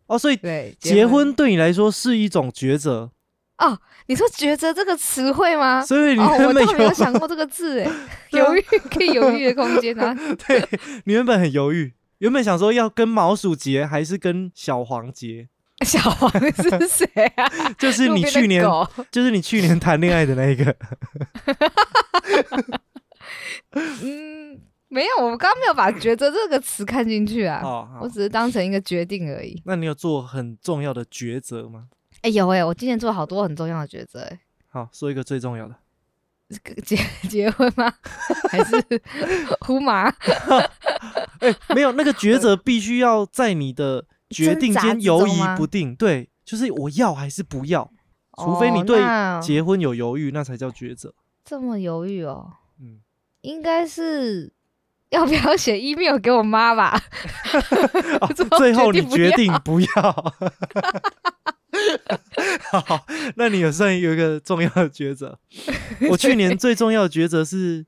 [0.08, 3.12] 哦，所以对，结婚对你来说是一种抉择，
[3.60, 5.82] 哦，你说“抉择”这个词汇吗？
[5.86, 7.92] 所以你哦，我原本倒没有想过这个字，哎，
[8.32, 10.16] 犹豫可以犹豫的空间啊。
[10.48, 10.68] 对
[11.06, 15.50] 你原本很犹豫，原本想说要跟毛鼠结还是跟小黄结，
[15.86, 17.06] 小黄是谁
[17.36, 17.50] 啊？
[17.78, 18.64] 就是你去年
[19.12, 20.76] 就是你去年谈恋爱的那一个。
[23.72, 29.62] 嗯，没有，我刚刚没有把“抉择”这个词看进去啊，哦，我只是当成一个决定而已。
[29.66, 31.86] 那你有做很重要的抉择吗？
[32.22, 35.76] 哎、有哎、我今年做好多很重要的抉择、哎，好，说一个最重要的。
[36.50, 36.98] 这个结
[37.30, 37.94] 结婚吗？
[38.50, 38.84] 还是
[39.62, 40.10] 呼麻？
[41.40, 47.90] 哎、没有那个抉择必须要在你的决定间犹疑不定，对，就是我要还是不要，
[48.38, 49.00] 除非你对
[49.42, 51.14] 结婚有犹豫，那才叫抉择。
[51.46, 53.00] 这么犹豫哦，嗯，
[53.42, 54.52] 应该是
[55.10, 57.00] 要不要写 email 给我妈吧？
[58.22, 60.34] 哦最后你决定不要。
[62.72, 63.06] 好，
[63.36, 65.40] 那你有算有一个重要的抉择。
[66.10, 67.86] 我去年最重要的抉择是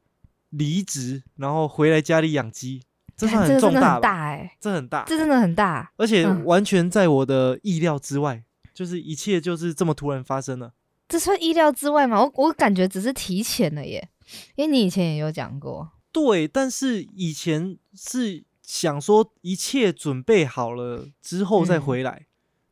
[0.49, 2.83] 离职，然后回来家里养鸡，
[3.17, 3.99] 这算很重大吧？
[3.99, 5.91] 大哎、这很大，这真的很大。
[5.97, 10.73] 而且嗯完全在我的意料之外，就是一切就是这么突然发生了。
[11.07, 12.21] 这算意料之外吗？
[12.21, 14.09] 我我感觉只是提前了耶，
[14.55, 15.91] 因为你以前也有讲过。
[16.11, 22.27] 对，但是以前是想说一切准备好了之后再嗯回来，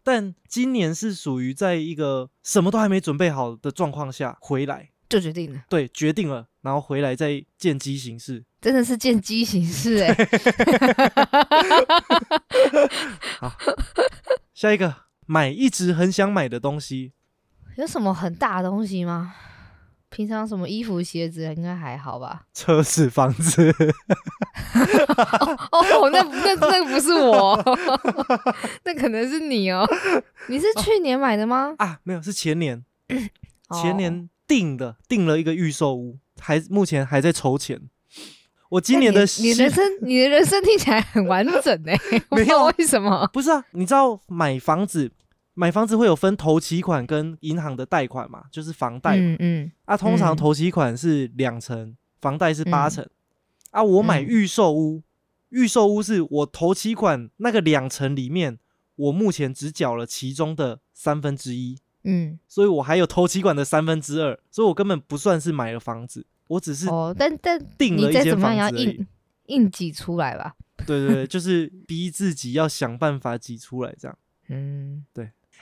[0.10, 8.44] 但今年是属于在一个什么都还没准备好的状况下回来，就决定了，对，决定了，然后回来再见机行事。
[8.60, 10.12] 真的是见机行事哎。
[13.40, 13.54] 好
[14.52, 14.96] 下一个，
[15.28, 17.14] 买一直很想买的东西，
[17.76, 19.36] 有什么很大的东西吗？
[20.10, 22.44] 平常什么衣服、鞋子应该还好吧？
[22.54, 23.72] 车子、房子，
[25.72, 27.58] 哦，那那那不是我，
[28.84, 29.88] 那可能是你哦。
[30.48, 31.76] 你是去年买的吗？
[31.78, 37.80] 啊，没有，是前年，前哦年订的，订了一个预售屋，还目前还在筹钱。
[38.70, 43.28] 我今年的你你人生 你的人生听起来很完整哎，我 不没知道有为什么。
[43.34, 45.12] 不是啊，你知道买房子，
[45.60, 49.24] 买房子会有分头期款跟银行的贷款嘛，就是房贷嘛。
[49.24, 49.72] 嗯嗯。
[49.84, 50.38] 啊，通常嗯。
[50.38, 52.90] 头期款是两成，房贷是八嗯。
[52.90, 53.10] 成。
[53.72, 55.04] 啊，我买嗯预售屋，
[55.50, 58.58] 预售屋是我头期款那个两成里面，
[58.96, 69.06] 我目前只缴了其中的三分之一，嗯，所以我还有头期款的三分之二，所以我根本不算是买了房子，我只是哦，但但订了一间房子硬
[69.48, 70.56] 硬挤出来吧。
[70.88, 74.18] 对对对，就是逼自己要想办法挤出来这样。
[74.48, 75.06] 嗯，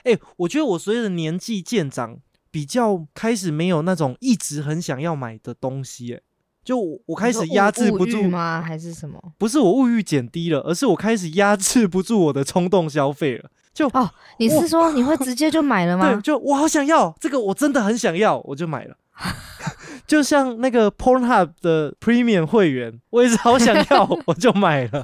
[0.04, 2.18] 哎、我觉得我随着年纪渐长，
[2.50, 6.20] 比较开始没有那种一直很想要买的东西、哎，
[6.64, 8.62] 就我我开始压制不住，吗？
[8.64, 9.20] 还是什么？
[9.38, 13.50] 不是我物欲减低了，而是我开始压制不住我的冲动消费了。
[13.74, 16.20] 就哦你是说你会直接就买了吗 对，吗？
[16.20, 18.96] 就我好想要这个，我真的很想要，我就买了。
[20.06, 25.02] 就像那个 Pornhub 的 Premium 会员，我也是好想要， 我就买了。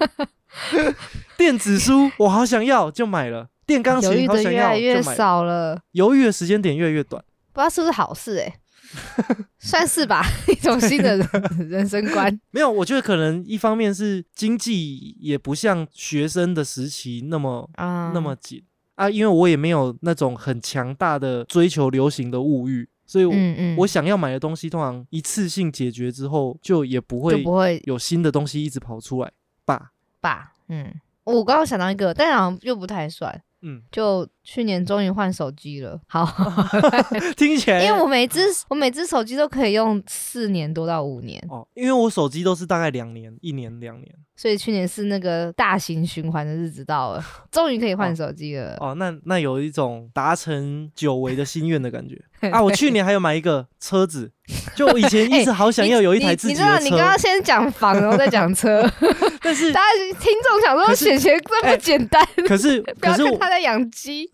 [1.37, 3.49] 电子书我好想要，就买了。
[3.67, 5.03] 电钢犹好想要，的越来越。
[5.03, 7.23] 少了，犹豫的时间点越来越短。
[7.53, 8.53] 不知道是不是好事哎、
[9.59, 11.29] 算是吧，一种新的人
[11.71, 12.41] 人生观。
[12.51, 18.63] 没有，我觉得可能一方面是经济也不像学生的时期那么啊，那么紧
[18.97, 29.31] 啊，因为我也没有那种很强大的追求流行的物欲，所以我,、嗯嗯，我想要买的东西，通常一次性解决之后，就也不就会不会有新的东西一直跑出来
[29.65, 29.93] 吧。
[30.21, 30.53] 吧？
[30.69, 30.93] 嗯，
[31.25, 33.41] 我刚刚想到一个，但好像又不太算。
[33.67, 36.25] 嗯，就去年终于换手机了，好，
[37.37, 44.15] 听起来因为我每只我每只手机都可以用四年多到五年，哦，因为我手机都是大概两年，一年两年。
[44.37, 48.77] 所以去年是那个大型循环的日子到了，终于可以换手机了。
[48.81, 52.21] 哦，那那有一种达成久违的心愿的感觉
[52.53, 52.63] 啊！
[52.63, 54.31] 我去年还有买一个车子，
[54.75, 58.83] 就我以前 一直好想要有一台你自己的车，你知道你刚刚先讲房，然后再讲车，
[59.41, 64.29] 但是大家听众想说选钱这么简单，可是不可是我要看他在养鸡。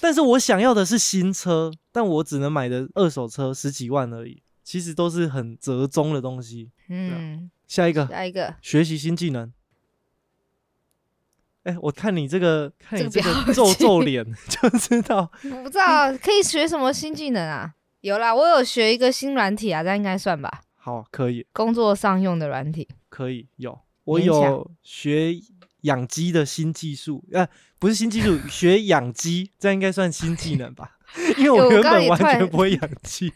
[0.00, 6.70] 但是我想要的是新车，但我只能买的二手车十几万而已，其实都是很折中的东西。
[6.88, 9.52] 嗯，下一个，下一个学习新技能。
[11.64, 17.72] 哎、我看你这个，看你这这个皱皱脸， 就知道我不知道可以学什么新技能啊？
[18.00, 20.60] 有啦，我有学一个新软体啊，这样应该算吧？
[20.76, 22.86] 好，可以，工作上用的软体。
[23.08, 25.34] 可以，有，我有学
[25.82, 27.48] 养鸡的新技术，呃，
[27.78, 30.98] 不是新技术，学养鸡，这样应该算新技能吧？
[31.38, 33.32] 因为我我原本完全不会养鸡，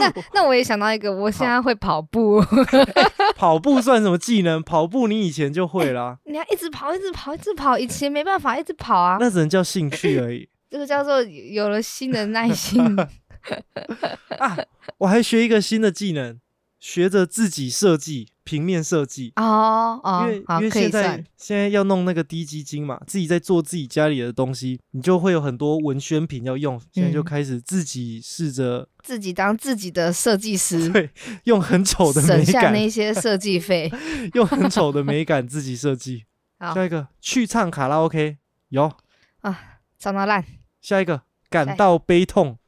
[0.00, 2.42] 那那我也想到一个，我现在会跑步，
[3.36, 4.62] 跑步算什么技能？
[4.62, 9.16] 跑步你以前就会啦、你要一直跑，一直跑，一直跑，以前没办法一直跑啊。
[9.20, 12.96] 那只能叫兴趣而已 这个叫做有了新的耐心。
[14.38, 14.56] 啊！
[14.96, 16.40] 我还学一个新的技能，
[16.84, 19.32] 学着自己设计平面设计。
[19.36, 21.24] 哦哦因为，因为现在。
[21.34, 31.08] 现在要弄那个低基金嘛，自己在做自己家里的东西，你就会有很多文宣品要用，现在就嗯开始自己试着自己当自己的设计师， 对
[31.44, 33.90] 用很丑的美省下感，那些设计费。
[34.34, 36.24] 用很丑的美感自己设计。
[36.74, 38.36] 下一个去唱卡拉 OK
[38.68, 38.92] 有
[39.40, 40.44] 啊，唱到烂，
[40.82, 42.58] 下一个感到悲痛，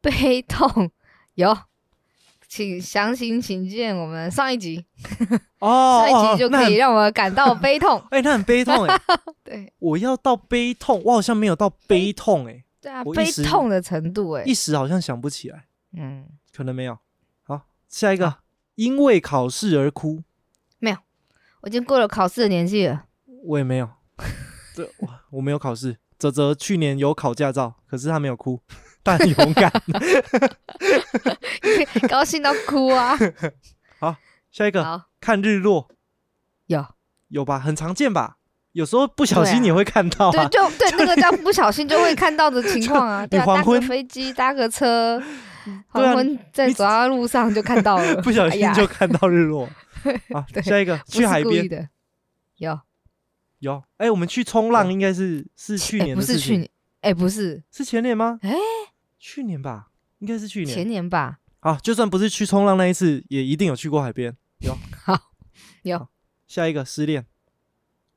[0.00, 0.90] 悲痛
[1.34, 1.56] 有，
[2.48, 4.82] 请详情请见我们上一集，
[5.60, 8.02] 哦， 上一集就可以让我感到悲痛。
[8.10, 9.00] 哎、那很悲痛哎、
[9.44, 16.98] 对我要到悲痛，我好像没有到悲痛哎、对啊，悲痛的程度哎一，时好像想不起来，嗯，可能没有。
[17.42, 18.38] 好，下一个，
[18.76, 20.22] 因为考试而哭，
[20.78, 20.96] 没有
[21.60, 23.04] 我已经过了考试的年纪了。
[23.44, 23.88] 我也没有。
[24.74, 25.98] 对，我我没有考试。
[26.18, 28.60] 泽泽去年有考驾照，可是他没有哭，
[29.04, 29.72] 他很勇敢。
[32.08, 33.16] 高兴到哭啊！
[33.98, 34.16] 好
[34.50, 35.88] 下一个，看日落，
[36.66, 36.84] 有，
[37.28, 37.58] 有吧？
[37.58, 38.36] 很常见吧？
[38.72, 40.48] 有时候不小心也会看到对，啊。
[40.48, 43.26] 就对那个叫不小心就会看到的情况啊。
[43.28, 45.20] 对啊，搭个黄昏飞机，搭个车，
[45.88, 49.68] 黄昏在走到路上就看到了，不小心就看到日落。
[50.62, 51.88] 下一个去海边的，
[52.58, 52.78] 有
[53.58, 53.82] 有。
[53.96, 56.70] 哎，我们去冲浪应该是是去哎年的事情，不是去年，
[57.00, 58.38] 哎，不是是前年吗？
[58.42, 58.54] 哎
[59.18, 59.88] 去年吧，
[60.18, 60.74] 应该是去年。
[60.74, 61.40] 前年吧？
[61.60, 64.36] 好，就算不是去冲浪那一次，也一定有去过海边。
[64.60, 65.18] 有 好，
[65.82, 66.08] 有，
[66.46, 67.26] 下一个失恋，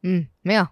[0.04, 0.68] 嗯，没有，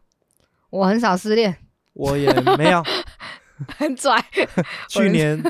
[0.69, 1.57] 我很少失恋，
[1.93, 2.83] 我也没有。
[3.77, 4.23] 很拽。
[4.87, 5.43] 去年，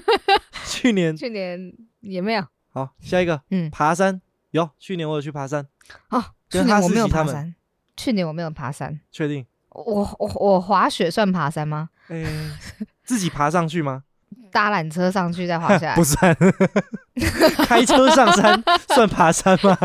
[0.66, 4.20] 去年去年也没有好，下一个嗯爬山
[4.52, 5.68] 有，去年我有去爬山，
[6.10, 7.54] 哦，去年我没有爬山，
[7.96, 9.00] 去年我没有爬山。
[9.12, 9.46] 确定？
[9.70, 11.90] 我我我滑雪算爬山吗？
[12.10, 12.26] 诶，
[13.04, 14.04] 自己爬上去吗？
[14.52, 16.36] 搭缆车上去再滑下来 不，算，
[17.68, 19.78] 开车上山算爬山吗？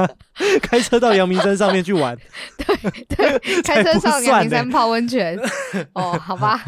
[0.63, 2.17] 开车到阳明山上面去玩，
[2.57, 5.39] 对对，开车上阳明山泡温泉。
[5.93, 6.59] 哦，好吧，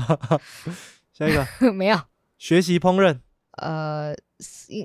[1.12, 1.98] 下一个没有。
[2.36, 3.18] 学习烹饪，
[3.52, 4.14] 呃，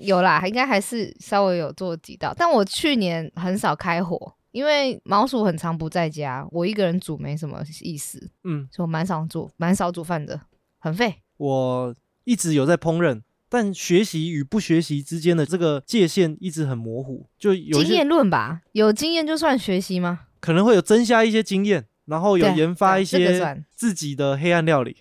[0.04, 10.40] 有啦，应该还是稍微有做几道，但我去年很少开火，因为毛鼠很常不在家，我一个人煮没什么意思，嗯，所以我蛮少煮，蛮少煮饭的，
[10.82, 11.22] 很废。
[11.38, 20.22] 我一直有在烹饪，但学习与不学习之间的这个界限一直很模糊，就有经验论吧，有经验就算学习吗？
[20.40, 24.98] 可能会有增加一些经验，然后有研发一些自己的黑暗料理。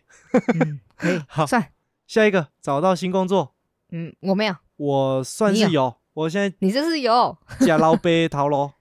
[0.54, 1.72] 嗯， 可以好算。
[2.06, 3.54] 下一个找到新工作，
[3.90, 8.72] 嗯，我没有，我算是有，我现在你这是有假老杯逃楼，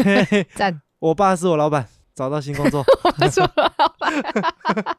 [0.56, 2.82] 赞， 我爸是我老板，找到新工作。
[3.20, 4.98] 我说老板，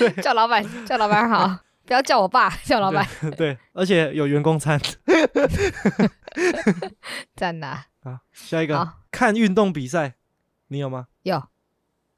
[0.22, 4.80] 叫老板，叫老板好， 不要叫我爸，叫老板，对，而且有员工餐
[7.36, 8.20] 赞呐， 啊。
[8.32, 10.14] 下一个，看运动比赛，
[10.68, 11.06] 你有吗？
[11.22, 11.36] 有。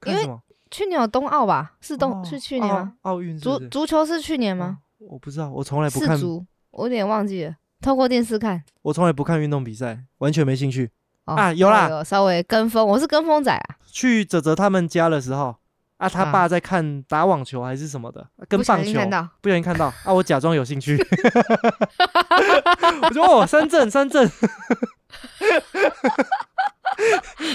[0.06, 0.42] 因为看什么？
[0.70, 1.72] 去年有冬奥吧？
[1.80, 2.94] 是冬、哦是去年吗？
[3.02, 4.78] 奥奥运足足球是去年吗？
[4.80, 7.54] 哦我不知道，我从来不看，足，我有点忘记了。
[7.80, 10.90] 透过电视看我从来不看运动比赛，完全没兴趣。
[11.24, 15.56] 哦啊有啦有稍微跟风，我是跟风仔啊，去泽泽他们家的时候，
[16.00, 20.96] 啊，他啊爸在看打网球还是什么的，跟棒球，心看到，不小心看到啊，我假装有兴趣，
[23.02, 24.26] 我说哦，三振三振，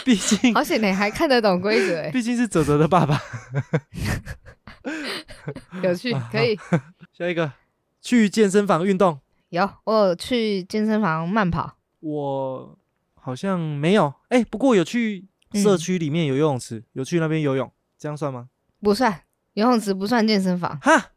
[0.05, 3.19] 毕竟而且你还看得懂规则，哎毕竟是泽泽的爸爸。
[5.81, 6.55] 有趣，可以。
[7.11, 7.51] 下一个
[7.99, 9.19] 去健身房运动，
[9.49, 12.77] 有，我有去健身房慢跑，我
[13.15, 15.77] 好像没有，哎、不过有去社嗯。
[15.79, 17.71] 区里面有游泳池，有去那边游泳，
[18.05, 18.49] 这样算吗？
[18.81, 19.21] 不算
[19.53, 20.79] 游泳池，不算健身房。
[20.79, 21.11] 哈，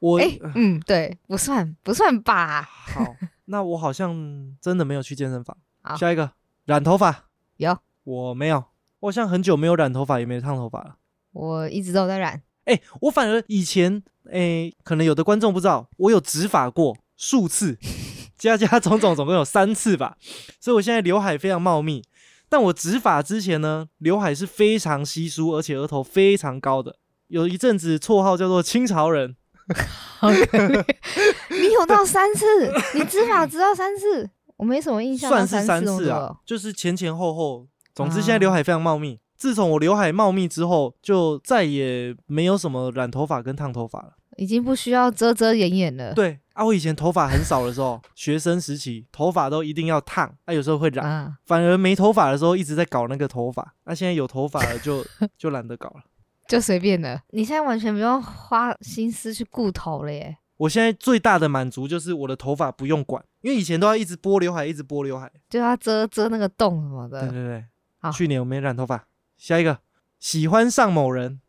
[0.00, 2.62] 我、哎，嗯，对，不算，不算吧？
[2.62, 3.14] 好，
[3.44, 4.12] 那我好像
[4.60, 5.56] 真的没有去健身房。
[5.82, 6.32] 好下一个
[6.64, 7.26] 染头发，
[7.58, 8.56] 有，我没有，
[8.98, 10.96] 我好像很久没有染头发，也没有烫头发了。
[11.30, 14.02] 我一直都有在染，哎、我反而以前，
[14.32, 17.78] 哎、可能有的观众不知道，我有植发过数次，
[18.36, 20.16] 加加总总总共有三次吧，
[20.58, 22.02] 所以我现在刘海非常茂密。
[22.48, 26.96] 但我植发之前呢，刘海是非常稀疏，而且额头非常高的。
[27.28, 29.36] 有一阵子绰号叫做清朝人，
[31.50, 37.66] 你有到三次，你执法知道三次，我没什么印象算是三次次啊哦，就是前前后后。
[37.94, 39.18] 总之，现在啊刘海非常茂密。
[39.38, 44.12] 自从我刘海茂密之后，就再也没有什么染头发跟烫头发了。
[44.36, 46.12] 已经不需要遮遮掩掩了。
[46.12, 51.06] 对啊，我以前头发很少的时候，学生时期头发都一定要烫，啊，有时候会染。
[51.06, 55.04] 啊，反而没头发的时候一直在搞那个头发，那、现在有头发了就
[55.36, 56.02] 就懒得搞了。
[56.48, 57.20] 就随便了。
[57.30, 60.38] 你现在完全不用花心思去顾头了耶。
[60.56, 65.30] 我现在最大的满足就是我的头发不用管，因为以前都要一直拨刘海，一直拨刘海。
[65.50, 67.20] 就要遮遮那个洞什么的。
[67.20, 67.64] 对对对，
[67.98, 69.06] 好去年我没染头发。
[69.36, 69.80] 下一个，
[70.18, 71.42] 喜欢上某人，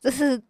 [0.00, 0.40] 这是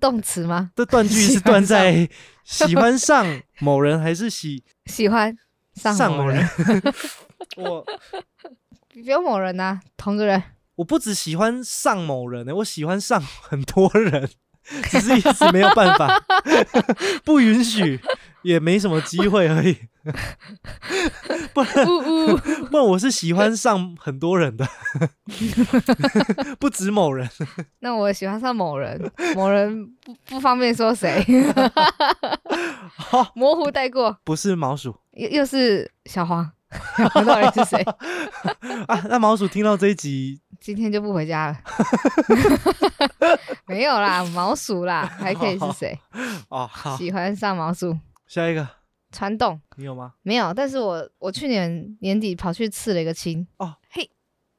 [0.00, 0.70] 动词吗？
[0.76, 2.08] 这断句是断在
[2.44, 5.36] 喜欢上某人还是喜喜欢
[5.74, 6.48] 上某人？
[7.56, 7.84] 我
[8.88, 10.42] 不用某人 呐、同个人。
[10.76, 14.30] 我不只喜欢上某人呢、我喜欢上很多人，
[14.84, 16.22] 只是一直没有办法，
[17.24, 18.00] 不允许，
[18.48, 19.76] 也没什么机会而已。
[21.52, 22.36] 不然呜呜，
[22.70, 24.66] 不然我是喜欢上很多人的，
[26.58, 27.28] 不止某人。
[27.80, 31.22] 那我喜欢上某人，某人不不方便说谁，
[32.96, 34.16] 好，模糊带过。
[34.24, 36.50] 不是毛鼠又又是小黄，
[36.96, 37.82] 小黄到底是谁？
[38.86, 39.04] 啊？
[39.10, 41.58] 那毛鼠听到这一集，今天就不回家了。
[43.66, 45.98] 没有啦，毛鼠啦，还可以是谁？
[46.48, 48.68] 哦，好，喜欢上毛鼠下一个
[49.10, 50.14] 传动你有吗？
[50.22, 54.08] 没有，但是我我去年年底跑去刺了一个青哦，嘿，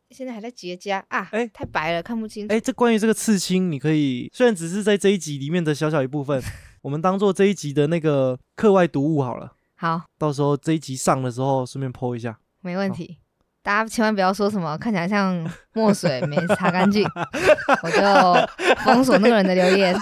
[0.09, 2.53] 现在还在结痂啊，哎太白了看不清楚。
[2.53, 6.41] 哎，这关于这个刺青，你可以虽然只是在这一集里面的小小一部分，
[6.81, 9.53] 我们当做这一集的那个课外读物好了。
[9.75, 12.39] 好，到时候这一集上的时候，顺便 PO 一下。
[12.61, 13.19] 没问题。
[13.61, 17.05] 大家千万不要说什么看起来像墨水没擦干净，
[17.83, 19.95] 我就封锁那个人的留言。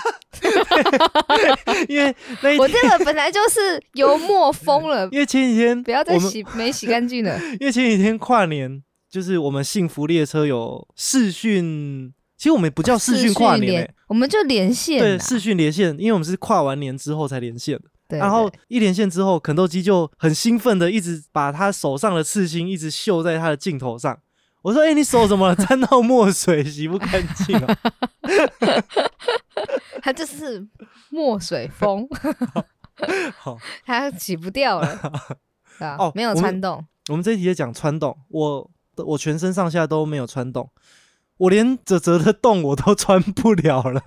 [1.88, 7.40] 因为那一我天，这个本来就是油墨疯了，因为前几天不要再洗没洗干净了。
[7.60, 17.84] 因为前几天跨年，就是我们幸福列车有视讯其实我们不叫视讯跨年、我们就连线对，啦，视讯连线，因为我们是跨完年之后才连线的。
[18.10, 24.18] 对然后一连线之后，肯豆基就很兴奋的一直把他手上的刺青一直绣在他的镜头上。
[24.62, 25.56] 我说：“哎、你手怎么了？
[25.68, 27.78] 沾到墨水，洗不干净啊
[30.02, 30.66] 它就是
[31.10, 32.08] 墨水风，
[33.38, 35.00] 好， 它洗不掉了，
[35.80, 38.72] 对啊，没有穿洞，我们这一题也讲穿洞，我
[39.06, 40.70] 我全身上下都没有穿洞，
[41.38, 44.02] 我连泽泽的洞我都穿不了了。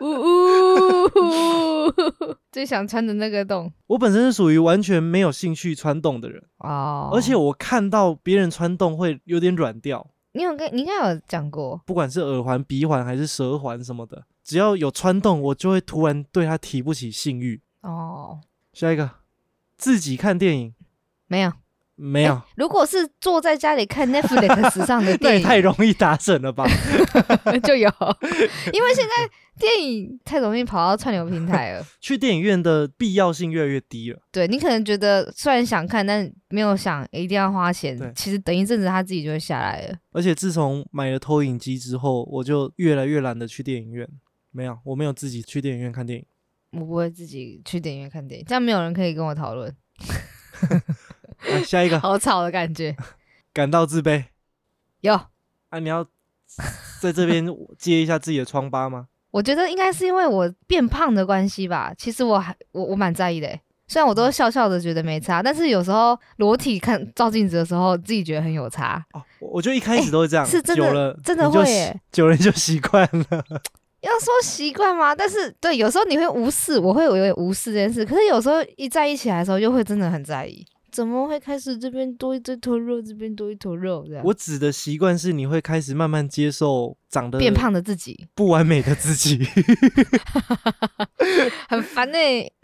[0.00, 1.92] 呜呜，
[2.50, 7.10] 最想穿的那个洞我本身是属于完全没有兴趣穿洞的人，哦。
[7.12, 17.62] 而且我看到别人穿洞会有点软掉，你有跟你应该有讲过，不管是耳环、鼻环还是舌环什么的，只要有穿洞，我就会突然对它提不起性欲。
[17.82, 18.40] 哦，
[18.72, 19.08] 下一个，
[19.76, 20.74] 自己看电影。
[21.28, 21.52] 没有
[21.96, 26.66] 没有，如果是坐在家里看 Netflix 上的那电影， 也太容易达成了吧？
[27.62, 27.88] 就有，
[28.72, 31.86] 因为现在电影太容易跑到串流平台了。
[32.00, 34.18] 去电影院的必要性越来越低了。
[34.32, 38.12] 对你可能觉得虽然想看，但没有想一定要花钱对。
[38.16, 39.96] 其实等一阵子他自己就会下来了。
[40.10, 44.08] 而且自从买了投影机之后，我就越来越懒得去电影院。
[44.50, 46.26] 没有，我没有自己去电影院看电影。
[46.72, 49.72] 我不会自己去电影院看电影，这样没有人可以跟我讨论，
[51.48, 52.96] 来下一个，好吵的感觉。
[53.52, 54.24] 感到自卑
[55.00, 55.14] 有，
[55.68, 55.78] 啊！
[55.78, 56.04] 你要
[57.00, 57.46] 在这边
[57.78, 59.06] 接一下自己的疮疤吗？
[59.30, 61.92] 我觉得应该是因为我变胖的关系吧。
[61.96, 69.04] 其实我还我我蛮在意的欸，虽然我都笑笑的觉得没差，但是有时候裸体看照镜子的时候，自己觉得很有差。
[69.12, 73.44] 哦，我我觉得一开始都是这样，是真的久了真的会耶久了就习惯了。
[74.02, 75.14] 要说习惯吗？
[75.14, 78.04] 但是对，有时候你会无视，我会有点无视这件事。
[78.04, 80.64] 可是有时候一在一起来的时候，又会真的很在意。
[80.94, 84.24] 怎么会开始这边多一堆头肉，这边多一坨肉这样？
[84.24, 89.44] 我指的习惯是你会开始慢慢接受长得变胖的自己不完美的自己。
[91.68, 92.16] 很烦呢、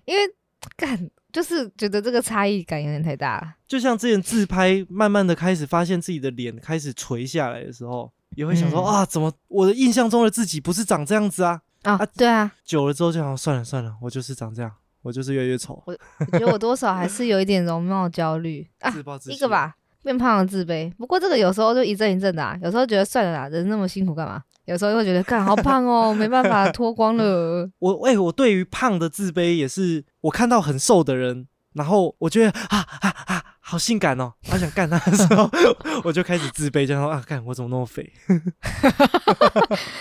[0.04, 0.32] 因为
[0.76, 3.54] 干就是觉得这个差异感有点太大了。
[3.66, 11.62] 就像之前自拍，慢慢的开始发现自己的脸开始垂下来的时候，也会想说、嗯啊，怎么我的印象中的自己不是长这样子啊？
[11.82, 14.70] 啊，啊对啊，久了之后就想算了算了，我就是长这样，
[15.02, 15.96] 我就是越来越丑，我
[16.32, 19.36] 我觉得我多少还是有一点容貌焦虑啊，自暴自弃。
[19.36, 20.92] 一个，吧，变胖的自卑。
[20.94, 24.42] 不过这个有时候就一阵一阵的啊，有时候觉得算了啦，人那么辛苦干嘛？
[24.66, 27.68] 有时候又会觉得干好胖哦，没办法脱光了。
[27.80, 35.48] 我哎、我对于胖的自卑也是，我看到很瘦的人，然后我觉得啊啊啊，好性感哦，好想干他的时候，
[36.02, 38.12] 我就开始自卑，就说啊，干我怎么那么肥？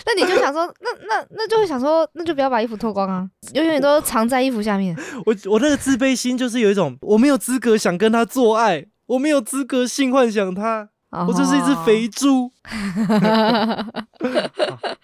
[0.08, 4.98] 那你就想说，那那那就会想说，那就不要把衣服脱光啊，永远都藏在衣服下面。
[5.24, 12.52] 我我那个自卑心就是有一种我没有资格想跟他做爱，我没有资格性幻想他，我就是一只肥猪。
[12.64, 13.86] 啊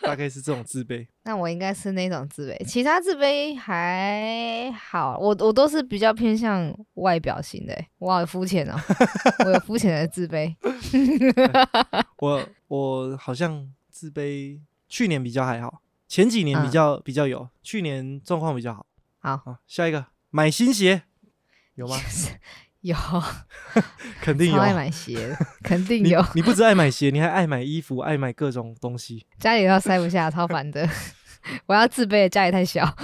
[0.02, 1.08] 大概是这种自卑。
[1.24, 8.76] 那我应该是那种自卑，其他自卑还好，我我都是比较偏向外表型的欸，我好肤浅哦，
[9.46, 10.56] 我有肤浅的自卑。
[12.20, 18.86] 我我好像自卑，去年比较还好，前几年比嗯较、比较有，去年状况比较好。
[19.20, 21.02] 好，好，下一个买新鞋
[21.74, 21.98] 有吗？
[22.86, 22.96] 有，
[24.22, 24.62] 肯定有超。
[24.64, 29.26] 爱买鞋，肯定有，你不止爱买鞋，你还爱买衣服，爱买各种东西。
[29.40, 30.88] 家里要塞不下，超烦的。
[31.66, 32.96] 我要自卑家里太小。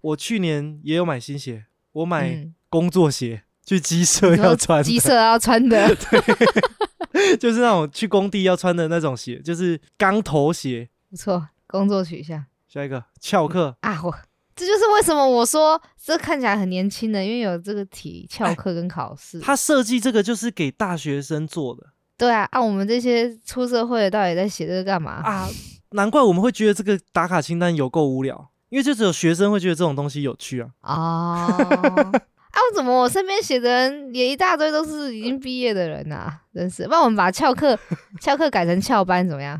[0.00, 10.88] 我去年也有买新鞋，我买嗯，工作鞋，去鸡舍要穿，鸡舍要穿的，对就是那种去工地要穿的那种鞋，就是钢头鞋。
[11.10, 14.14] 不错，工作取向下一个翘课，啊，我
[14.58, 19.38] 这就是为什么我说这看起来很年轻的，因为有这个题哎翘课跟考试。
[19.38, 21.86] 他设计这个就是给大学生做的
[22.16, 25.12] 对啊，按、我们这些出社会的到底在写这个干嘛？
[25.22, 25.48] 啊，
[25.92, 30.70] 难怪我们会觉得这个打卡清单有够无聊，因为就只有学生会觉得这种东西有趣啊。
[30.82, 31.46] 哦，
[32.50, 37.78] 啊，我怎么我身边写的人也一大堆都是已经毕业的人呐、真是，不然我们把翘课
[38.20, 39.56] 翘课改成翘班怎么样？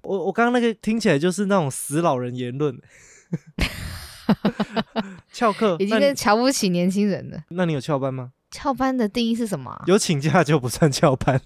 [0.00, 2.74] 我我刚刚那个听起来就是那种死老人言论。
[5.32, 7.38] 翘课，已经那你在瞧不起年轻人了。
[7.50, 8.30] 那你有翘班吗？
[8.50, 11.40] 翘班的定义是什么啊、有请假就不算翘班。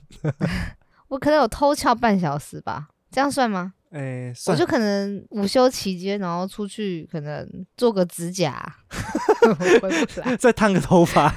[1.08, 3.72] 我可能有偷翘半小时吧，这样算吗？
[3.90, 7.48] 哎，我算就可能午休期间，然后出去可能
[7.78, 8.54] 做个指甲，
[9.58, 9.86] 回不
[10.20, 11.32] 来再烫个头发。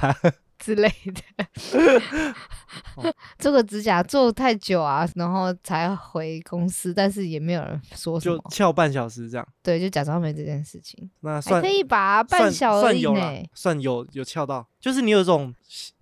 [0.62, 2.32] 之类的。
[3.38, 15.52] 做个指甲做太久啊，然后才回公司，但是也没有人说什就，翘半小时这样，对，就假装没这件事情，那算可以吧，半算小时已算有，算有有翘到，就是你有一种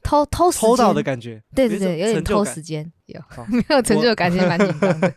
[0.03, 1.43] 偷偷偷到的感觉。
[1.55, 5.15] 对对对，有有点偷时间，有好没有成就感，其实蛮紧张的。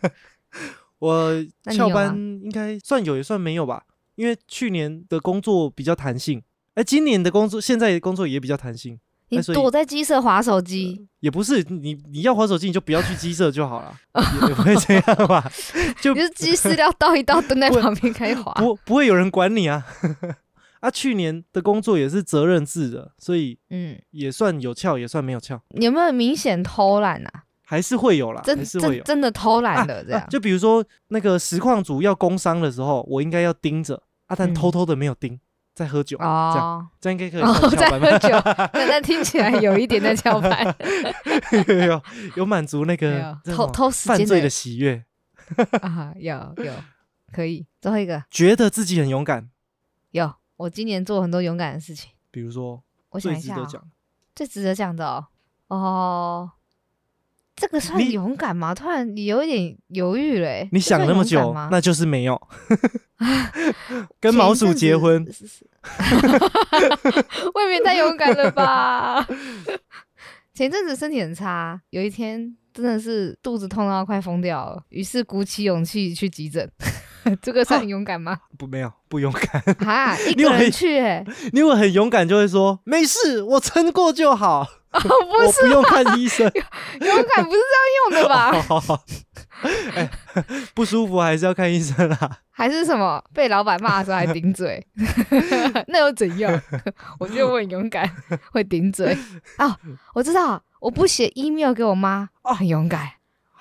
[0.98, 3.84] 我翘班应该算有也算没有吧，
[4.14, 6.42] 因为去年的工作比较弹性，
[6.74, 13.96] 哎，今年的工作现在的工作也比较弹性，你躲在鸡舍划手机，也不是你你要划手机你就不要去鸡舍就好了，
[14.42, 15.50] 也也不会这样吧，
[16.00, 18.52] 就你是鸡饲料倒一倒，蹲在旁边开始划。
[18.54, 19.84] 不不会有人管你啊。
[20.80, 27.44] 啊，去年的工作也是责任制的，所以嗯，也算有翘，也算没有翘，你有没有明显偷懒啊？
[27.64, 29.02] 还是会有啦，真还是会有。
[29.02, 35.40] 真真的偷懒啊的这样啊，就比如说那个实况组要工伤的时候，我应该要盯着啊，但嗯偷偷的没有盯，
[35.74, 36.88] 在喝酒，这样哦。
[37.00, 38.10] 这样应该可以哦算在翘班吧？
[38.10, 38.28] 喝酒，
[38.72, 40.64] 那那听起来有一点在翘班，
[41.68, 42.02] 有有
[42.36, 45.04] 有满足那个偷偷时间犯罪的喜悦，
[45.82, 46.72] 啊，有有
[47.32, 47.66] 可以。
[47.80, 49.50] 最后一个觉得自己很勇敢，
[50.12, 53.90] 有，我今年做很多勇敢的事情，比如说我想一下、哦，最值得讲，
[54.34, 55.26] 最值得讲的哦，
[55.68, 56.50] 哦，
[57.56, 58.74] 这个算勇敢吗？
[58.74, 62.40] 突然你有一点犹豫嘞欸，你想那么久那就是没有。
[64.20, 65.24] 跟毛鼠结婚，
[67.54, 69.26] 未免太勇敢了吧？
[70.52, 76.70] 前阵子身体很差，有一天真的是肚子痛到快疯掉了，于是鼓起勇气去急诊。
[77.42, 78.36] 这个算勇敢吗？
[78.58, 79.62] 不没有不勇敢。
[79.88, 84.60] 啊， 一个人去、欸， 你如果很勇敢，就会说没事，我撑过就好，
[84.92, 86.46] 哦，不我不用看医生。
[87.00, 88.52] 勇敢不是这样用的吧？
[88.52, 89.04] 好好好，
[89.94, 90.10] 哎，
[90.74, 92.38] 不舒服还是要看医生啊。
[92.56, 94.84] 还是什么被老板骂的时候还顶嘴？
[95.88, 96.62] 那又怎样？
[97.18, 98.08] 我觉得我很勇敢，
[98.52, 99.16] 会顶嘴。
[99.58, 99.74] 哦，
[100.14, 103.10] 我知道，我不写 email 给我妈，哦，很勇敢。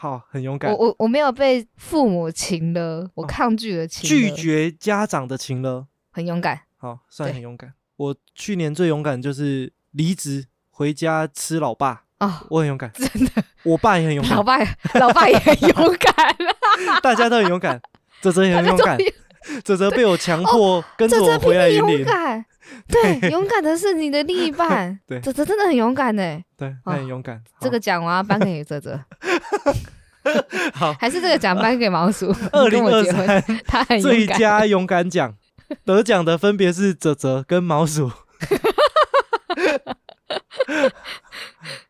[0.03, 5.87] 好，很勇敢我，我我没有被父母情了，我抗拒了情拒，绝家长的情了。
[6.11, 6.59] 很勇敢。
[6.75, 7.73] 好，算很勇敢。
[7.95, 12.91] 我去年最勇敢就是离职回家吃老爸，哦，我很勇敢。
[12.91, 16.35] 真的，我爸也很勇敢老敢，爸老爸也很勇敢，
[17.01, 17.81] 大家都很勇敢。
[18.21, 18.97] 泽泽也很勇敢，
[19.63, 22.45] 泽泽被我强迫跟我回来勇云林，敢。
[22.87, 24.97] 对，勇敢的是你的另一半。
[25.05, 26.41] 对泽泽真的很勇敢呢。
[26.57, 27.41] 对，他很勇敢。
[27.59, 28.97] 这个奖我要颁给泽泽，
[30.73, 32.33] 好，还是这个奖颁给毛鼠？
[32.51, 34.25] 二零二三他很最。
[34.25, 35.35] 佳勇敢奖
[35.83, 38.09] 得奖的分别是泽泽跟毛鼠。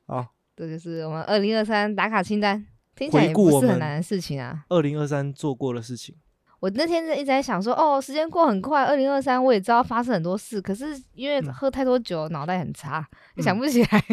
[0.08, 2.66] 好，这就是我们二零二三打卡清单，
[2.96, 4.64] 听起来也不是很难的事情啊。
[4.70, 6.16] 二零二三做过的事情，
[6.60, 13.08] 我那天一直在想说，哦，时间过很快，二零二三我也知道发生很多事，可是因为嗯喝太多酒，脑袋很差，
[13.38, 14.04] 嗯想不起来，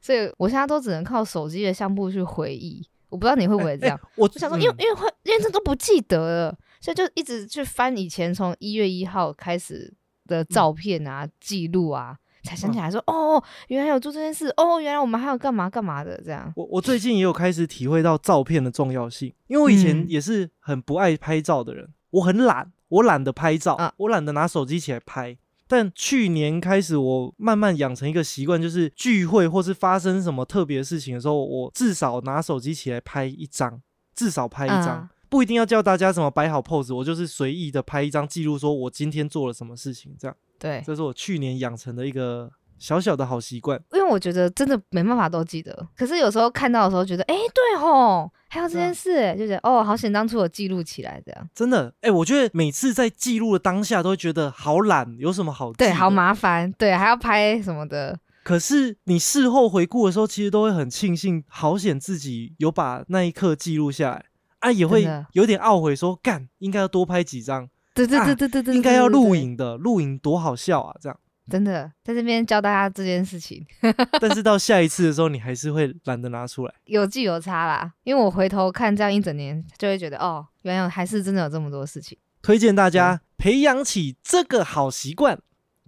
[0.00, 2.86] 所以我现在都只能靠手机的相簿去回忆。
[3.08, 3.98] 我不知道你会不会这样？
[4.00, 9.92] 哎我就想说，因为嗯因为会因为这都不记得了，所以就一直去翻以前从一月一号开始
[10.26, 16.52] 的照片啊、记录啊，才想起来说，哦，原来有做这件事，哦，原来我们还有干嘛干嘛的这样。
[16.54, 25.36] 我我最近也有开始体会到照片的重要性，因为我以前嗯也是很不爱拍照的人，我很懒，我懒得拍照，啊我懒得拿手机起来拍。
[25.70, 33.80] 但去年开始，我慢慢养成一个习惯，就是聚会或是发生什么特别事情的时候，我至少拿手机起来拍一张，
[34.12, 42.50] 至少拍一张，啊不一定要叫大家怎么摆好 pose，我就是随意的拍一张，记录说我今天做了什么事情，这样，对，这是我去年养成的一个
[42.80, 43.80] 小小的好习惯。
[43.92, 51.48] 因为我觉得真的没办法都记得，可是有时候看到的时候觉得，哎、对吼，还有这件事、欸，就觉得哦，好险当初有记录起来，这样。
[51.54, 64.24] 真的，哎、我觉得每次在记录的当下，都会觉得好懒，有什么好记对，好麻烦，对，还要拍什么的，可是你事后回顾的时候，其实都会很庆幸，好险自己有把那一刻记录下来。
[64.60, 69.12] 啊，也会有点懊悔说，干应该要多拍几张，对对啊对对对对，应该要对。
[69.14, 71.18] 录，影的，录影多好笑啊，这样。
[71.50, 73.66] 对真的在这边教大家这件事情，
[74.20, 76.74] 但是到下一次的时候，你还是会懒得拿出来。
[76.84, 77.92] 有记有差啦。
[78.04, 82.16] 因为我回头看这样一整年，就会觉得哦，原来还是真的有这么多事情。
[82.40, 85.38] 推荐大家培养起这个好习惯。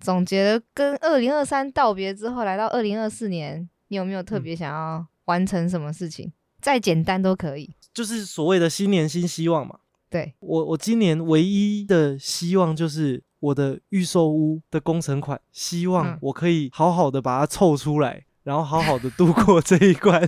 [0.00, 6.32] 总结了跟二零二三道别之后，来到二零二四年，你有没有特嗯别想要完成什么事情？
[6.60, 7.72] 再简单都可以。
[7.94, 9.78] 就是所谓的新年新希望嘛。
[10.10, 20.22] 对，我我今年唯一的希望就是我的预售屋的工程款，希望嗯我可以好好的把它凑出来，然后好好的度过这一关。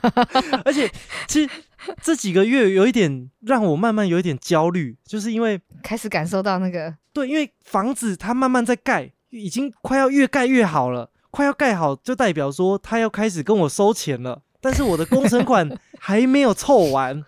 [0.64, 0.90] 而且
[1.28, 1.54] 其实
[2.00, 15.68] 这几个月有一点让我慢慢有一点焦虑，就是因为开始感受到那个对，因为房子它慢慢在盖，已经快要越盖越好了，快要盖好就代表说他要开始跟我收钱了，但是我的工程款
[16.00, 17.22] 还没有凑完。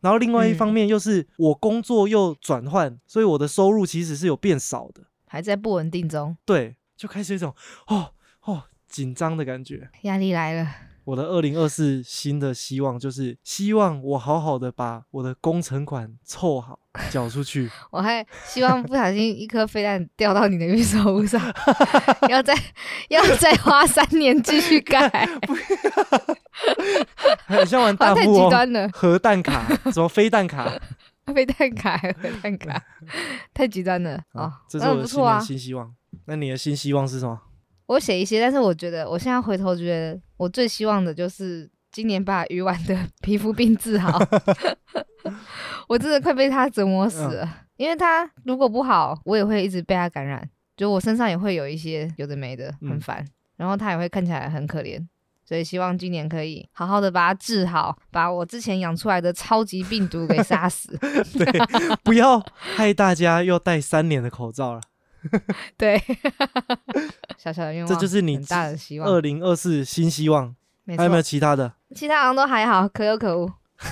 [0.00, 7.54] 然后另外一方面又是我工作又转换，所以我的收入其实是有变少的，还在不稳定中，对，就开始一种
[7.86, 9.90] 哦哦紧张的感觉。
[10.02, 10.89] 压力来了。
[11.04, 16.78] 我的二零二四新的希望就是希望我好好的把我的工程款凑好
[17.10, 17.70] 缴出去。
[17.90, 21.40] 我还希望不小心一颗飞弹掉到你的预售屋上，
[22.28, 22.54] 要再
[23.08, 25.08] 要再花三年继续盖，
[27.46, 30.70] 很 像玩哇太大富翁极端了，核弹卡，什么飞弹卡
[31.34, 32.82] 飞弹卡、核弹卡，
[33.54, 35.40] 太极端了哦啊，，这是那我的新年不错啊。
[35.40, 35.94] 新希望。
[36.26, 37.40] 那你的新希望是什么？
[37.90, 44.16] 我写一些，但是我觉得我现在回头觉得，我最希望的就是今年把鱼丸的 皮肤病治好。
[45.88, 53.26] 我真的快被他折磨死了，因为他如果不好，我也会一直被他感染，就我身上也会有一些有的没的，很嗯烦。
[53.56, 55.04] 然后他也会看起来很可怜，
[55.44, 60.96] 所以希望今年可以好好的把它治好，把我之前养出来的超级病毒给杀死。
[61.36, 61.44] 对，
[62.04, 64.80] 不要害大家又戴三年的口罩了。
[65.76, 66.00] 对，
[67.36, 69.08] 小小的愿望，这就是你很大的希望。
[69.08, 70.54] 二零二四新希望，
[70.84, 71.72] 没还有没有错，其他的？
[71.94, 73.50] 其他好像都还好，可有可无。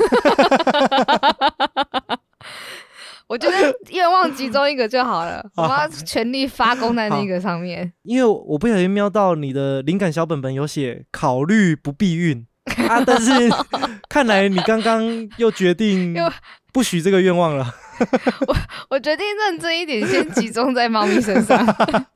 [3.26, 3.56] 我觉得
[3.90, 7.92] 愿望集中一个就好了，我要全力发功在那个上面。
[8.02, 12.46] 因为我不小心瞄到你的灵感小本本有写考虑不避孕
[12.88, 13.30] 啊，但是
[14.08, 15.02] 看来你刚刚
[15.36, 16.32] 又决定又
[16.72, 17.74] 不许这个愿望了。
[18.46, 18.56] 我
[18.90, 21.64] 我决定认真一点，先集中在猫咪身上。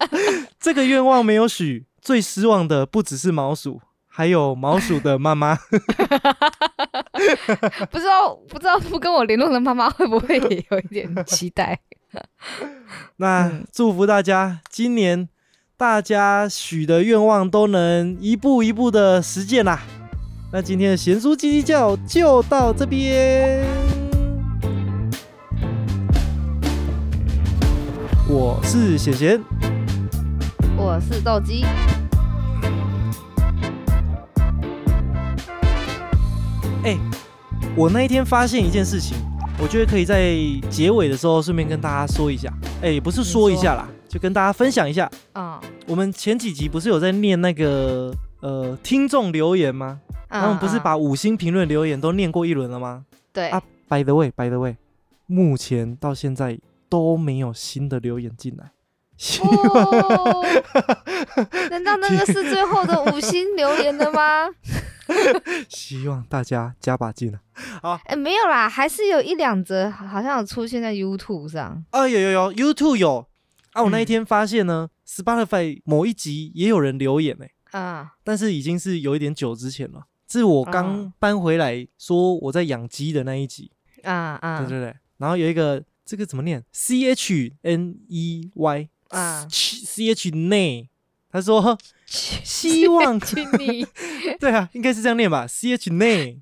[0.60, 5.58] 这个愿望没有许，最失望的不只是毛鼠，还有毛鼠的妈妈。
[7.90, 11.78] 不知道不知道不跟我联络的妈妈会不会也有一点期待？
[13.16, 15.28] 那嗯祝福大家，今年
[15.76, 19.80] 大家许的愿望都能一步一步的实践啦。
[20.52, 23.64] 那今天的贤叔叽叽叫就到这边，
[28.32, 29.38] 我是贤贤，
[30.74, 31.64] 我是斗鸡，
[36.82, 36.98] 哎、
[37.76, 39.18] 我那一天发现一件事情，
[39.60, 40.34] 我觉得可以在
[40.70, 42.50] 结尾的时候顺便跟大家说一下。
[42.80, 45.10] 哎、也不是说一下啦，就跟大家分享一下。
[45.34, 50.00] 嗯，我们前几集不是有在念那个呃听众留言吗？
[50.30, 54.76] 他们不是嗯把五星评论留言都念过一轮了吗对啊？By the way，By the way，
[55.26, 56.58] 目前到现在
[56.92, 58.72] 都没有新的留言进来。
[59.40, 60.44] 哦，
[61.70, 64.50] 难道那个是最后的五星留言了吗？
[65.70, 67.40] 希望大家加把劲了
[67.80, 67.98] 啊！
[68.04, 71.82] 哎、没有啦，还是有一两则好像有出现在 YouTube 上。
[71.92, 73.26] 啊，有有有，YouTube 有
[73.72, 73.82] 啊！
[73.82, 77.34] 我那一嗯天发现呢、s p o t i f y 某一集也有人留言
[77.70, 83.70] 哎、啊，但是已经是有一点久之前了，是我刚哦搬回来说我在养鸡的那一集。
[84.02, 90.88] 啊啊对对对，然后有一个这个怎么念？C H N E Y 啊！C H 内，
[91.30, 93.86] 他说 希望去你
[94.40, 96.40] 对啊，应该是这样念吧？C H 内，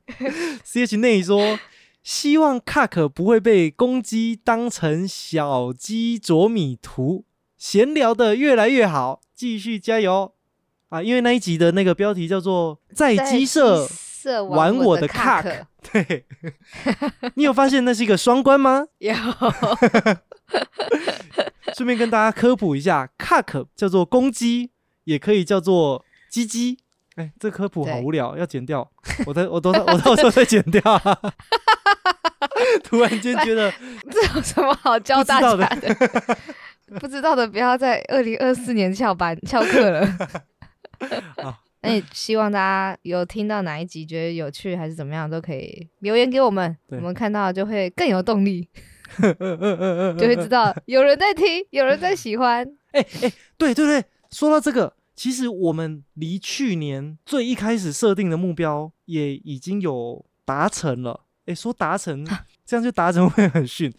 [0.64, 1.58] C H 内说
[2.02, 7.24] 希望 Cuck 不会被公鸡当成小鸡啄米图，
[7.56, 10.32] 闲聊的越来越好，继续加油
[10.88, 11.02] 啊！
[11.02, 13.88] 因为那一集的那个标题叫做在鸡舍。
[14.50, 16.24] 玩我的卡 cock 对，
[17.34, 18.86] 你有发现那是一个双关吗？
[18.98, 19.14] 有
[21.76, 24.70] 顺便跟大家科普一下，cock 叫做公鸡，
[25.04, 26.78] 也可以叫做鸡鸡。
[27.16, 28.90] 哎，这科普好对无聊，要剪掉。
[29.26, 31.18] 我在我都我到时候再剪掉、啊。
[32.84, 33.72] 突然间觉得，
[34.10, 35.68] 这有什么好教大家的？
[37.00, 40.06] 不知道的不要在二零二四年翘班翘课了。
[41.42, 48.68] 好那也希望大家有听到哪一集觉得有趣还是怎么样，都可以留言给我们，我对们看到就会更有动力，
[50.18, 52.66] 就会知道有人在听，有人在喜欢。
[53.56, 61.24] 对对对，说到这个，其实我们离去年最一开始设定的目标也已经有达成了。
[61.46, 62.26] 诶，说达成，
[62.66, 63.92] 这样就达成会很逊。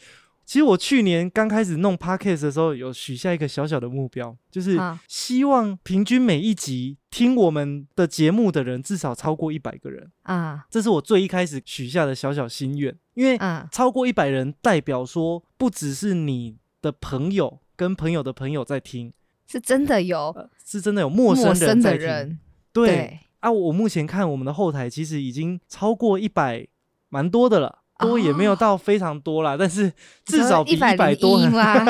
[0.50, 10.66] 其实我去年刚开始弄 podcast 的时候，有许下一个小小的目标，就是啊希望平均每一集听我们的节目的人至少超过一百个人，啊。
[10.68, 12.98] 这是我最一开始许下的小小心愿。
[13.14, 19.14] 因为啊超过一百人，代表说不只是你的朋友跟朋友的朋友在听，
[19.46, 22.00] 是真的有呃是真的有陌生人在听。
[22.02, 22.40] 的人，
[22.74, 22.88] 对。
[22.88, 23.20] 对。
[23.42, 26.68] 啊，我目前看我们的后台其实已经超过一百，
[27.10, 27.84] 蛮多的了。
[28.00, 29.92] 多也没有到非常多啦，但是
[30.26, 31.86] 至少比一一百百多很，吗？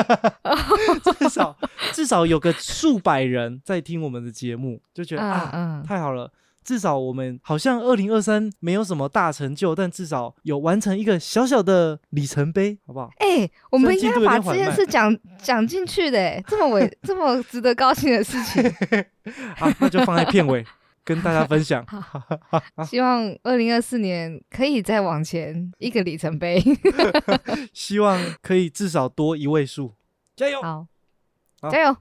[1.18, 1.56] 至少
[1.92, 6.30] 至少有个数百人在听我们的节目，就觉得、嗯啊，嗯，太好了。
[6.62, 13.10] 至少我们好像二零二三没有什么大成就，但至少有完成一个小小的里程碑，好不好？
[13.18, 18.62] 哎、我们应该把这件事讲讲进去的，哎，这么伟这么值得高兴的事情，
[19.56, 20.64] 好，那就放在片尾。
[21.04, 21.84] 跟大家分享。
[22.86, 26.62] 希望二零二四年可以再往前一个里程碑。
[27.72, 29.94] 希望可以至少多一位数，
[30.36, 30.60] 加油！
[30.62, 30.86] 好，
[31.60, 31.96] 好加油！